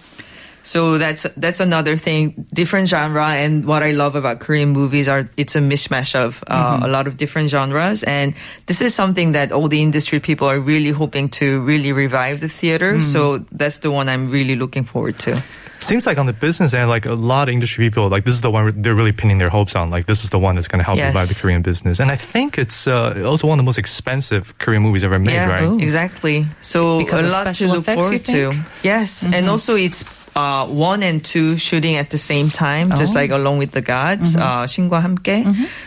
So 0.64 0.96
that's 0.98 1.26
that's 1.36 1.60
another 1.60 1.96
thing, 1.96 2.46
different 2.54 2.88
genre. 2.88 3.26
And 3.28 3.64
what 3.64 3.82
I 3.82 3.90
love 3.90 4.14
about 4.14 4.38
Korean 4.40 4.70
movies 4.70 5.08
are 5.08 5.28
it's 5.36 5.56
a 5.56 5.60
mishmash 5.60 6.14
of 6.14 6.42
uh, 6.46 6.80
a 6.82 6.88
lot 6.88 7.06
of 7.06 7.16
different 7.16 7.50
genres. 7.50 8.02
And 8.04 8.34
this 8.66 8.80
is 8.80 8.94
something 8.94 9.32
that 9.32 9.50
all 9.52 9.68
the 9.68 9.82
industry 9.82 10.20
people 10.20 10.46
are 10.48 10.60
really 10.60 10.90
hoping 10.90 11.28
to 11.30 11.60
really 11.62 11.92
revive 11.92 12.40
the 12.40 12.48
theater. 12.48 13.02
So 13.02 13.38
that's 13.50 13.78
the 13.78 13.90
one 13.90 14.08
I'm 14.08 14.30
really 14.30 14.54
looking 14.56 14.84
forward 14.84 15.18
to. 15.20 15.42
Seems 15.80 16.06
like 16.06 16.16
on 16.16 16.26
the 16.26 16.32
business 16.32 16.72
end, 16.74 16.88
like 16.88 17.06
a 17.06 17.14
lot 17.14 17.48
of 17.48 17.52
industry 17.54 17.90
people, 17.90 18.08
like 18.08 18.24
this 18.24 18.34
is 18.36 18.40
the 18.40 18.52
one 18.52 18.70
they're 18.82 18.94
really 18.94 19.10
pinning 19.10 19.38
their 19.38 19.50
hopes 19.50 19.74
on. 19.74 19.90
Like 19.90 20.06
this 20.06 20.22
is 20.22 20.30
the 20.30 20.38
one 20.38 20.54
that's 20.54 20.68
going 20.68 20.78
to 20.78 20.84
help 20.84 20.96
Yes. 20.98 21.08
revive 21.12 21.26
the 21.26 21.34
Korean 21.34 21.62
business. 21.62 21.98
And 21.98 22.08
I 22.08 22.14
think 22.14 22.56
it's 22.56 22.86
uh, 22.86 23.24
also 23.26 23.48
one 23.48 23.58
of 23.58 23.64
the 23.64 23.66
most 23.66 23.78
expensive 23.78 24.56
Korean 24.58 24.82
movies 24.82 25.02
ever 25.02 25.18
made, 25.18 25.32
yeah, 25.34 25.50
right? 25.50 25.64
Ooh. 25.64 25.80
exactly. 25.80 26.46
So 26.60 26.98
Because 26.98 27.34
a 27.34 27.36
lot 27.36 27.52
to 27.56 27.66
look 27.66 27.78
effects, 27.78 28.00
forward 28.00 28.24
to. 28.26 28.52
think? 28.52 28.84
Yes, 28.84 29.24
and 29.24 29.48
also 29.50 29.74
it's 29.74 30.04
uh, 30.35 30.67
one 30.67 31.01
and 31.03 31.23
two 31.25 31.57
shooting 31.57 31.95
at 31.95 32.09
the 32.11 32.17
same 32.17 32.49
time, 32.49 32.89
just 32.95 33.15
Oh. 33.15 33.19
like 33.19 33.31
Along 33.31 33.57
with 33.57 33.71
the 33.71 33.81
Gods, 33.81 34.35
uh, 34.35 34.65
신과 34.65 35.01
함께. 35.01 35.43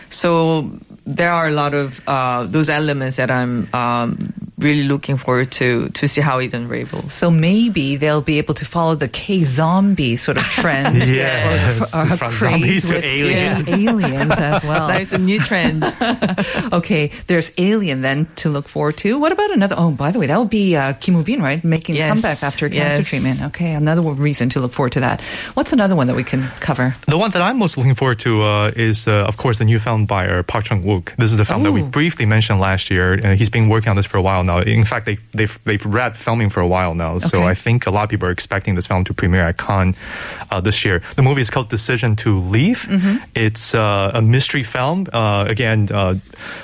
So 0.09 0.69
there 1.05 1.31
are 1.31 1.47
a 1.47 1.51
lot 1.51 1.73
of 1.73 2.01
uh, 2.07 2.43
those 2.45 2.69
elements 2.69 3.15
that 3.17 3.31
I'm 3.31 3.67
um, 3.73 4.33
really 4.58 4.84
looking 4.88 5.16
forward 5.18 5.50
to 5.52 5.88
to 5.90 6.08
see 6.08 6.20
how 6.20 6.38
it 6.38 6.54
unravels. 6.54 7.12
So 7.12 7.30
maybe 7.30 7.96
they'll 7.96 8.22
be 8.22 8.38
able 8.38 8.54
to 8.54 8.64
follow 8.64 8.94
the 8.94 9.08
K 9.08 9.44
zombie 9.44 10.16
sort 10.16 10.36
of 10.38 10.44
trend. 10.44 11.06
Yes. 11.16 11.94
Or, 11.94 12.02
or 12.02 12.16
From 12.16 12.30
zombies 12.32 12.84
to 12.84 12.94
with 12.94 13.04
aliens. 13.04 13.68
aliens 13.84 14.30
as 14.32 14.62
well. 14.64 14.88
That 14.88 15.00
is 15.00 15.12
a 15.12 15.18
new 15.18 15.38
trend. 15.40 15.84
Okay, 16.72 17.10
there's 17.26 17.52
Alien 17.58 18.02
then 18.02 18.26
to 18.36 18.48
look 18.50 18.68
forward 18.68 18.96
to. 18.98 19.18
What 19.18 19.32
about 19.32 19.50
another? 19.50 19.76
Oh, 19.78 19.90
by 19.90 20.10
the 20.10 20.18
way, 20.18 20.26
that 20.26 20.38
would 20.38 20.50
be 20.50 20.74
uh, 20.76 20.92
Kim 20.94 21.14
Woo-bin, 21.14 21.40
right? 21.42 21.62
Making 21.64 21.96
a 21.96 21.98
Yes, 21.98 22.10
comeback 22.12 22.42
after 22.42 22.68
cancer 22.68 22.98
yes. 23.02 23.08
treatment. 23.08 23.42
Okay, 23.54 23.72
another 23.72 24.02
reason 24.02 24.48
to 24.50 24.60
look 24.60 24.72
forward 24.72 24.92
to 24.92 25.00
that. 25.00 25.20
What's 25.54 25.72
another 25.72 25.94
one 25.96 26.06
that 26.08 26.16
we 26.16 26.24
can 26.24 26.42
cover? 26.60 26.94
The 27.06 27.16
one 27.18 27.30
that 27.30 27.42
I'm 27.42 27.58
most 27.58 27.76
looking 27.78 27.94
forward 27.94 28.18
to 28.20 28.40
uh, 28.40 28.72
is, 28.76 29.06
uh, 29.08 29.24
of 29.26 29.36
course, 29.36 29.58
the 29.58 29.64
new 29.64 29.78
film 29.78 30.06
by 30.06 30.42
Park 30.42 30.64
Chan-wook. 30.64 31.14
This 31.16 31.30
is 31.30 31.38
the 31.38 31.44
film 31.44 31.62
that 31.62 31.72
we 31.72 31.82
briefly 31.82 32.26
mentioned 32.26 32.60
last 32.60 32.90
year. 32.90 33.14
Uh, 33.14 33.36
he's 33.36 33.50
been 33.50 33.68
working 33.68 33.90
on 33.90 33.96
this 33.96 34.06
for 34.06 34.18
a 34.18 34.22
while 34.22 34.42
now. 34.46 34.60
In 34.60 34.84
fact, 34.84 35.04
they, 35.06 35.18
they've 35.34 35.58
they've 35.64 35.84
wrapped 35.84 36.16
filming 36.16 36.50
for 36.50 36.60
a 36.60 36.66
while 36.68 36.94
now. 36.94 37.18
So 37.18 37.38
Okay. 37.38 37.48
I 37.48 37.54
think 37.54 37.86
a 37.86 37.90
lot 37.90 38.04
of 38.04 38.10
people 38.10 38.28
are 38.28 38.32
expecting 38.32 38.74
this 38.76 38.86
film 38.86 39.04
to 39.04 39.14
premiere 39.14 39.42
at 39.48 39.56
Cannes 39.58 39.94
uh, 40.50 40.60
this 40.60 40.84
year. 40.84 41.02
The 41.16 41.22
movie 41.22 41.40
is 41.42 41.50
called 41.50 41.68
Decision 41.68 42.16
to 42.16 42.38
Leave. 42.40 42.86
It's 43.34 43.74
uh, 43.74 44.10
a 44.14 44.22
mystery 44.22 44.62
film. 44.62 45.06
Uh, 45.12 45.44
again, 45.48 45.88
uh, 45.92 46.14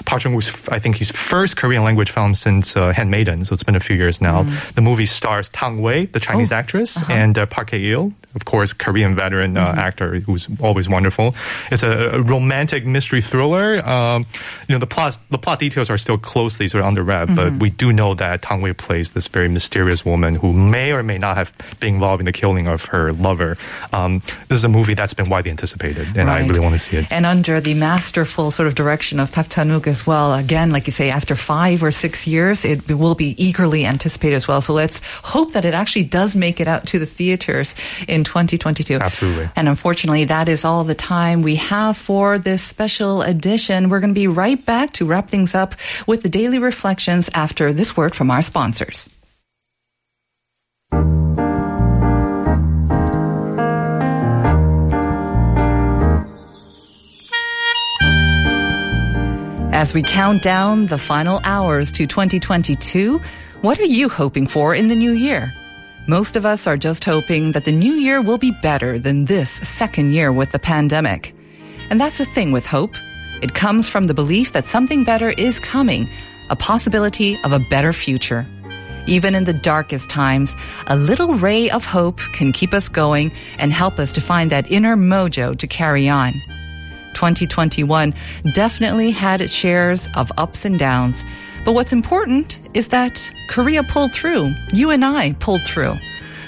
Park 0.07 0.23
Chan-wook's 0.23 0.69
I 0.69 0.79
think 0.79 0.97
his 0.97 1.11
first 1.11 1.57
Korean 1.57 1.85
language 1.85 2.11
film 2.11 2.35
since 2.35 2.77
uh, 2.77 2.93
Handmaiden. 2.93 3.45
So 3.45 3.55
it's 3.55 3.65
been 3.65 3.77
a 3.77 3.81
few 3.81 3.97
years 3.97 4.21
now. 4.21 4.45
The 4.75 4.81
movie 4.83 5.07
stars 5.07 5.49
Tang 5.51 5.83
Wei, 5.83 6.07
the 6.07 6.21
Chinese 6.21 6.53
actress, 6.53 6.97
and 7.11 7.37
uh, 7.37 7.47
Park 7.47 7.71
Hae-il, 7.71 8.13
of 8.35 8.45
course, 8.45 8.73
Korean 8.73 9.15
veteran 9.15 9.57
uh, 9.57 9.75
actor 9.77 10.21
who's 10.21 10.49
always 10.61 10.89
wonderful. 10.89 11.35
It's 11.71 11.83
a, 11.83 12.17
a 12.17 12.21
romantic 12.23 12.87
mystery 12.87 13.21
thriller. 13.21 13.87
Um, 13.87 14.25
you 14.69 14.75
know, 14.75 14.79
the 14.79 14.87
plot 14.87 15.19
the 15.31 15.39
plot 15.39 15.59
details 15.59 15.91
are 15.91 15.99
still 15.99 16.19
closely 16.19 16.69
sort 16.69 16.81
of 16.83 16.89
under 16.89 17.03
wrap, 17.03 17.29
but 17.35 17.53
we 17.61 17.71
do 17.77 17.93
know 17.93 18.15
that 18.15 18.43
Tang 18.43 18.61
Wei 18.61 18.73
plays 18.73 19.13
this 19.13 19.29
very 19.29 19.49
mysterious 19.49 20.05
woman 20.05 20.37
who 20.37 20.53
may 20.53 20.93
or 20.93 21.03
may 21.03 21.19
not 21.19 21.37
have 21.37 21.53
been 21.81 21.95
involved 21.95 22.21
in 22.21 22.27
the 22.27 22.33
killing 22.33 22.67
of 22.67 22.87
her 22.87 23.13
lover. 23.13 23.57
Um, 23.93 24.21
this 24.49 24.59
is 24.59 24.65
a 24.65 24.69
movie 24.69 24.95
that's 24.95 25.15
been 25.15 25.29
widely 25.29 25.51
anticipated, 25.51 26.17
and 26.17 26.31
I 26.31 26.47
really 26.47 26.61
want 26.61 26.75
to 26.75 26.79
see 26.79 26.97
it. 26.99 27.07
And 27.11 27.27
under 27.27 27.61
the 27.61 27.75
masterful 27.75 28.51
sort 28.51 28.67
of 28.67 28.75
direction 28.75 29.21
of 29.21 29.33
Park 29.33 29.49
Chan-wook 29.49 29.87
as 29.87 30.07
well. 30.07 30.35
Again, 30.35 30.71
like 30.71 30.87
you 30.87 30.93
say, 30.93 31.11
after 31.11 31.35
five 31.37 31.83
or 31.83 31.93
six 31.93 32.27
years, 32.27 32.65
it 32.65 32.91
will 32.91 33.15
be 33.15 33.35
eagerly 33.43 33.85
anticipated 33.87 34.37
as 34.37 34.49
well. 34.49 34.61
So 34.61 34.73
let's 34.73 35.01
hope 35.23 35.53
that 35.53 35.65
it 35.65 35.75
actually 35.75 36.05
does 36.05 36.37
make 36.37 36.61
it 36.61 36.69
out 36.69 36.87
to 36.89 36.99
the 36.99 37.07
theaters 37.07 37.75
in 38.09 38.25
2022. 38.25 38.99
Absolutely. 38.99 39.49
And 39.57 39.69
unfortunately, 39.69 40.25
that 40.25 40.49
is 40.49 40.65
all 40.65 40.85
the 40.85 40.95
time 40.95 41.43
we 41.43 41.57
have 41.57 41.97
for 41.97 42.39
this 42.39 42.63
special 42.63 43.23
edition. 43.23 43.89
We're 43.89 44.01
going 44.01 44.15
to 44.15 44.21
be 44.21 44.27
right 44.27 44.63
back 44.65 44.93
to 44.95 45.07
wrap 45.07 45.29
things 45.29 45.55
up 45.55 45.75
with 46.07 46.23
the 46.23 46.29
daily 46.29 46.59
reflections 46.59 47.31
after 47.35 47.62
this 47.71 47.95
word 47.95 48.15
from 48.15 48.31
our 48.31 48.41
sponsors. 48.41 49.11
As 59.83 59.93
we 59.95 60.03
count 60.03 60.43
down 60.43 60.87
the 60.87 60.97
final 60.97 61.41
hours 61.45 61.91
to 61.93 62.07
2022, 62.07 63.21
what 63.63 63.79
are 63.81 63.85
you 63.85 64.09
hoping 64.09 64.47
for 64.47 64.75
in 64.75 64.87
the 64.87 64.95
new 64.95 65.11
year? 65.13 65.53
Most 66.07 66.37
of 66.37 66.47
us 66.47 66.67
are 66.67 66.77
just 66.77 67.05
hoping 67.05 67.53
that 67.53 67.65
the 67.65 67.73
new 67.73 67.95
year 67.95 68.23
will 68.23 68.39
be 68.39 68.53
better 68.63 68.99
than 68.99 69.25
this 69.25 69.51
second 69.51 70.13
year 70.13 70.33
with 70.33 70.51
the 70.51 70.59
pandemic. 70.59 71.35
And 71.91 72.01
that's 72.01 72.19
the 72.19 72.25
thing 72.25 72.53
with 72.53 72.65
hope. 72.65 72.95
It 73.43 73.55
comes 73.55 73.89
from 73.89 74.07
the 74.07 74.15
belief 74.15 74.53
that 74.53 74.65
something 74.65 75.03
better 75.03 75.31
is 75.31 75.59
coming, 75.59 76.09
a 76.53 76.57
possibility 76.57 77.39
of 77.45 77.53
a 77.53 77.59
better 77.59 77.95
future. 77.95 78.47
Even 79.07 79.35
in 79.35 79.45
the 79.45 79.55
darkest 79.55 80.11
times, 80.11 80.55
a 80.87 80.95
little 80.95 81.35
ray 81.35 81.71
of 81.71 81.85
hope 81.87 82.21
can 82.35 82.53
keep 82.53 82.75
us 82.75 82.91
going 82.91 83.33
and 83.59 83.73
help 83.73 83.99
us 83.99 84.13
to 84.13 84.21
find 84.21 84.51
that 84.51 84.71
inner 84.71 84.95
mojo 84.95 85.59
to 85.59 85.67
carry 85.67 86.11
on. 86.11 86.33
2021 87.15 88.15
definitely 88.53 89.11
had 89.11 89.41
its 89.41 89.53
shares 89.53 90.09
of 90.15 90.31
ups 90.37 90.67
and 90.67 90.79
downs. 90.79 91.25
But 91.65 91.73
what's 91.73 91.93
important 91.93 92.61
is 92.75 92.89
that 92.89 93.31
Korea 93.49 93.83
pulled 93.83 94.13
through. 94.13 94.53
You 94.75 94.91
and 94.91 95.05
I 95.05 95.33
pulled 95.41 95.63
through. 95.65 95.95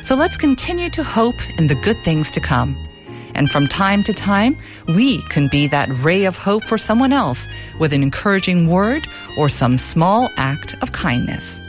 So 0.03 0.15
let's 0.15 0.37
continue 0.37 0.91
to 0.91 1.03
hope 1.03 1.41
in 1.59 1.67
the 1.67 1.81
good 1.83 1.97
things 2.05 2.31
to 2.33 2.41
come. 2.41 2.77
And 3.35 3.51
from 3.51 3.67
time 3.67 4.03
to 4.05 4.13
time, 4.13 4.57
we 4.87 5.23
can 5.23 5.49
be 5.49 5.67
that 5.69 5.89
ray 6.05 6.25
of 6.25 6.37
hope 6.37 6.65
for 6.65 6.79
someone 6.79 7.13
else 7.13 7.49
with 7.79 7.93
an 7.93 8.03
encouraging 8.03 8.69
word 8.69 9.07
or 9.37 9.49
some 9.49 9.77
small 9.77 10.31
act 10.37 10.75
of 10.83 10.93
kindness. 10.93 11.61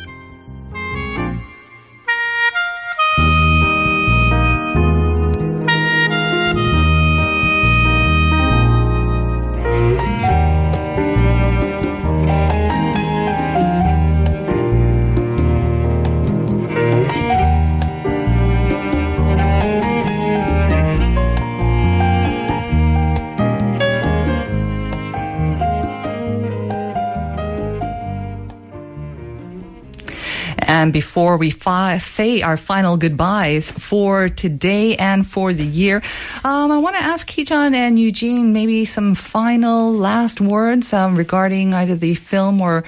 And 30.86 30.94
before 30.94 31.38
we 31.38 31.50
fi- 31.50 31.98
say 31.98 32.44
our 32.44 32.58
final 32.58 32.96
goodbyes 32.96 33.72
for 33.72 34.30
today 34.30 34.96
and 34.96 35.26
for 35.26 35.52
the 35.52 35.66
year, 35.66 36.04
um, 36.44 36.70
I 36.70 36.78
want 36.78 36.96
to 36.96 37.02
ask 37.02 37.28
Heejun 37.28 37.74
and 37.74 37.98
Eugene 37.98 38.54
maybe 38.54 38.86
some 38.86 39.16
final 39.16 39.92
last 39.92 40.40
words 40.40 40.94
um, 40.94 41.16
regarding 41.16 41.74
either 41.74 41.96
the 41.96 42.14
film 42.14 42.62
or 42.62 42.84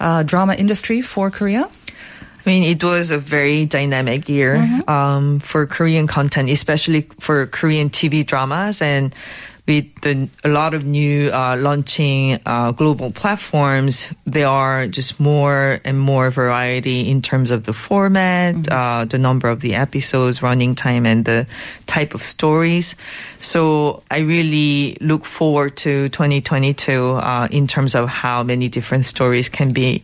uh, 0.00 0.22
drama 0.22 0.54
industry 0.54 1.02
for 1.02 1.30
Korea. 1.30 1.68
I 1.68 2.42
mean, 2.46 2.64
it 2.64 2.82
was 2.82 3.10
a 3.10 3.18
very 3.18 3.66
dynamic 3.66 4.26
year 4.26 4.56
um, 4.88 5.38
for 5.40 5.66
Korean 5.66 6.06
content, 6.06 6.48
especially 6.48 7.02
for 7.20 7.46
Korean 7.46 7.90
TV 7.90 8.24
dramas, 8.24 8.80
and 8.80 9.14
with 9.66 9.86
the, 10.02 10.28
a 10.44 10.48
lot 10.50 10.74
of 10.74 10.84
new 10.84 11.30
uh, 11.30 11.56
launching 11.56 12.38
uh, 12.44 12.72
global 12.72 13.10
platforms, 13.10 14.12
there 14.26 14.46
are 14.46 14.86
just 14.86 15.18
more 15.18 15.80
and 15.84 15.98
more 15.98 16.30
variety 16.30 17.08
in 17.08 17.22
terms 17.22 17.50
of 17.50 17.64
the 17.64 17.72
format, 17.72 18.68
uh, 18.70 19.06
the 19.06 19.16
number 19.18 19.48
of 19.48 19.60
the 19.62 19.74
episodes, 19.74 20.42
running 20.42 20.74
time, 20.74 21.06
and 21.06 21.24
the 21.24 21.46
type 21.86 22.14
of 22.14 22.22
stories. 22.22 22.94
So 23.40 24.02
I 24.10 24.18
really 24.18 24.98
look 25.00 25.24
forward 25.24 25.76
to 25.78 26.10
2022 26.10 27.12
uh, 27.14 27.48
in 27.50 27.66
terms 27.66 27.94
of 27.94 28.08
how 28.10 28.42
many 28.42 28.68
different 28.68 29.06
stories 29.06 29.48
can 29.48 29.72
be 29.72 30.02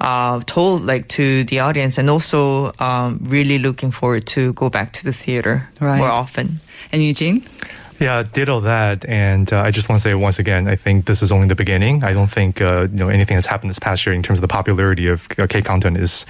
uh, 0.00 0.40
told 0.46 0.82
like 0.82 1.08
to 1.08 1.44
the 1.44 1.60
audience 1.60 1.98
and 1.98 2.08
also 2.08 2.72
um, 2.78 3.20
really 3.22 3.58
looking 3.58 3.90
forward 3.90 4.26
to 4.28 4.52
go 4.54 4.68
back 4.70 4.92
to 4.94 5.04
the 5.04 5.12
theater 5.12 5.68
Right. 5.78 5.98
more 5.98 6.08
often. 6.10 6.58
And 6.90 7.02
Eugene? 7.02 7.44
Yeah, 8.00 8.22
ditto 8.24 8.60
that. 8.60 9.06
And 9.06 9.52
uh, 9.52 9.60
I 9.60 9.70
just 9.70 9.88
want 9.88 10.00
to 10.00 10.02
say 10.02 10.14
once 10.14 10.38
again, 10.38 10.68
I 10.68 10.76
think 10.76 11.06
this 11.06 11.22
is 11.22 11.30
only 11.30 11.46
the 11.46 11.54
beginning. 11.54 12.02
I 12.02 12.12
don't 12.12 12.30
think 12.30 12.60
uh, 12.60 12.88
you 12.90 12.98
know 12.98 13.08
anything 13.08 13.36
that's 13.36 13.46
happened 13.46 13.70
this 13.70 13.78
past 13.78 14.04
year 14.04 14.14
in 14.14 14.22
terms 14.22 14.38
of 14.38 14.42
the 14.42 14.48
popularity 14.48 15.06
of 15.06 15.28
uh, 15.38 15.46
K 15.46 15.62
content 15.62 15.96
is. 15.96 16.26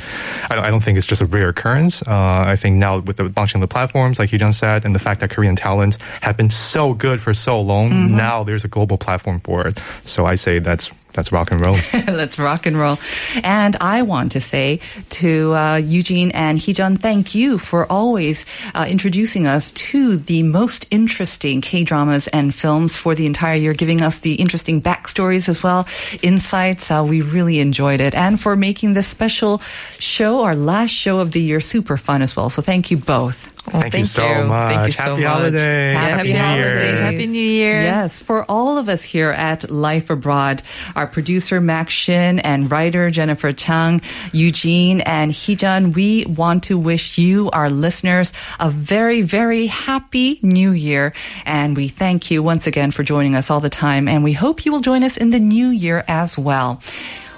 I 0.50 0.55
don't, 0.55 0.64
I 0.64 0.68
don't 0.68 0.83
think 0.83 0.98
it's 0.98 1.07
just 1.07 1.22
a 1.22 1.27
rare 1.27 1.48
occurrence. 1.48 2.03
Uh, 2.03 2.44
I 2.46 2.57
think 2.57 2.77
now 2.77 2.98
with 2.98 3.16
the 3.16 3.33
launching 3.37 3.62
of 3.62 3.68
the 3.68 3.72
platforms, 3.72 4.18
like 4.18 4.31
Hyun 4.31 4.55
said, 4.55 4.85
and 4.85 4.94
the 4.94 4.98
fact 4.98 5.20
that 5.20 5.31
Korean 5.31 5.57
talents 5.57 5.98
have 6.20 6.37
been 6.37 6.50
so 6.50 6.92
good 6.92 7.20
for 7.20 7.33
so 7.33 7.61
long, 7.61 8.14
now 8.14 8.44
there's 8.44 8.64
a 8.64 8.68
global 8.68 8.98
platform 8.98 9.40
for 9.40 9.66
it. 9.66 9.81
So 10.05 10.27
I 10.27 10.35
say 10.35 10.59
that's 10.59 10.90
that's 11.14 11.33
rock 11.33 11.50
and 11.50 11.61
roll. 11.61 11.77
Let's 12.07 12.38
rock 12.38 12.66
and 12.66 12.77
roll. 12.77 12.98
And 13.42 13.77
I 13.81 14.03
want 14.03 14.33
to 14.33 14.40
say 14.40 14.81
to 15.11 15.55
uh, 15.55 15.77
Eugene 15.77 16.31
and 16.33 16.59
Heejun, 16.59 16.98
thank 16.98 17.35
you 17.35 17.59
for 17.59 17.90
always 17.90 18.44
uh, 18.74 18.87
introducing 18.88 19.46
us 19.46 19.72
to 19.72 20.16
the 20.16 20.42
most 20.42 20.87
interesting 20.90 21.61
K 21.61 21.85
dramas 21.85 22.29
and 22.29 22.55
films 22.55 22.96
for 22.96 23.14
the 23.14 23.27
entire 23.27 23.55
year, 23.55 23.72
giving 23.72 24.03
us 24.03 24.18
the 24.18 24.35
interesting 24.35 24.83
backstories 24.83 25.48
as 25.48 25.62
well, 25.62 25.87
insights. 26.22 26.90
Uh, 26.90 27.07
we 27.09 27.22
really 27.22 27.61
enjoyed 27.61 28.00
it. 28.00 28.14
And 28.14 28.40
for 28.40 28.57
making 28.57 28.94
this 28.94 29.07
special 29.07 29.59
show, 29.98 30.42
our 30.42 30.57
last 30.57 30.90
show 30.90 31.20
of 31.20 31.33
the 31.33 31.40
year, 31.40 31.61
super 31.61 31.96
fun 31.96 32.22
as 32.22 32.37
well. 32.37 32.50
So 32.50 32.61
thank 32.61 32.90
you 32.90 32.96
both. 32.96 33.53
Oh, 33.72 33.81
Thank 33.81 33.94
you 33.94 34.05
so 34.05 34.44
much. 34.44 34.74
Thank 34.74 34.87
you 34.88 34.92
so 34.92 35.03
Happy 35.03 35.22
much. 35.22 35.33
holidays. 35.33 35.96
Happy 35.96 36.11
happy 36.12 36.29
New 36.33 36.38
Year. 36.38 36.72
holidays. 36.72 37.00
Happy 37.00 37.27
New 37.27 37.40
Year. 37.40 37.83
Yes, 37.83 38.20
for 38.22 38.44
all 38.48 38.77
of 38.77 38.90
us 38.90 39.03
here 39.03 39.31
at 39.31 39.70
Life 39.70 40.11
Abroad, 40.11 40.61
our 40.94 41.07
producer 41.07 41.62
Max 41.62 41.92
Shin 41.94 42.40
and 42.40 42.70
writer 42.70 43.09
Jennifer 43.09 43.53
Chang, 43.53 44.03
Eugene 44.33 45.00
and 45.00 45.33
Heejun, 45.33 45.94
we 45.94 46.27
want 46.27 46.64
to 46.64 46.77
wish 46.77 47.16
you, 47.16 47.48
our 47.53 47.70
listeners, 47.70 48.35
a 48.61 48.68
very, 48.70 49.22
very 49.22 49.64
happy 49.66 50.38
new 50.42 50.72
year. 50.72 51.14
And 51.46 51.74
we 51.74 51.88
thank 51.88 52.31
you 52.31 52.42
once 52.42 52.66
again 52.66 52.90
for 52.90 53.03
joining 53.03 53.35
us 53.35 53.50
all 53.50 53.61
the 53.61 53.70
time. 53.70 54.09
And 54.09 54.22
we 54.22 54.35
hope 54.35 54.66
you 54.66 54.72
will 54.72 54.81
join 54.83 55.03
us 55.03 55.16
in 55.16 55.31
the 55.31 55.40
new 55.40 55.68
year 55.68 56.05
as 56.07 56.37
well 56.37 56.83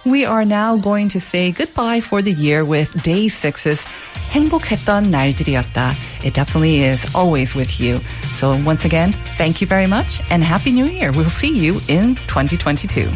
We 0.05 0.25
are 0.25 0.45
now 0.45 0.77
going 0.77 1.09
to 1.09 1.19
say 1.19 1.51
goodbye 1.51 2.01
for 2.01 2.21
the 2.21 2.33
year 2.33 2.65
with 2.65 3.01
day 3.03 3.27
six's 3.27 3.85
행복했던 4.31 5.09
날들이었다. 5.11 5.93
It 6.23 6.33
definitely 6.33 6.83
is 6.83 7.05
always 7.13 7.55
with 7.55 7.79
you. 7.79 7.99
So 8.37 8.57
once 8.65 8.85
again, 8.85 9.13
thank 9.37 9.61
you 9.61 9.67
very 9.67 9.87
much 9.87 10.21
and 10.29 10.43
Happy 10.43 10.71
New 10.71 10.85
Year. 10.85 11.11
We'll 11.11 11.25
see 11.25 11.51
you 11.53 11.79
in 11.87 12.15
2022. 12.27 13.11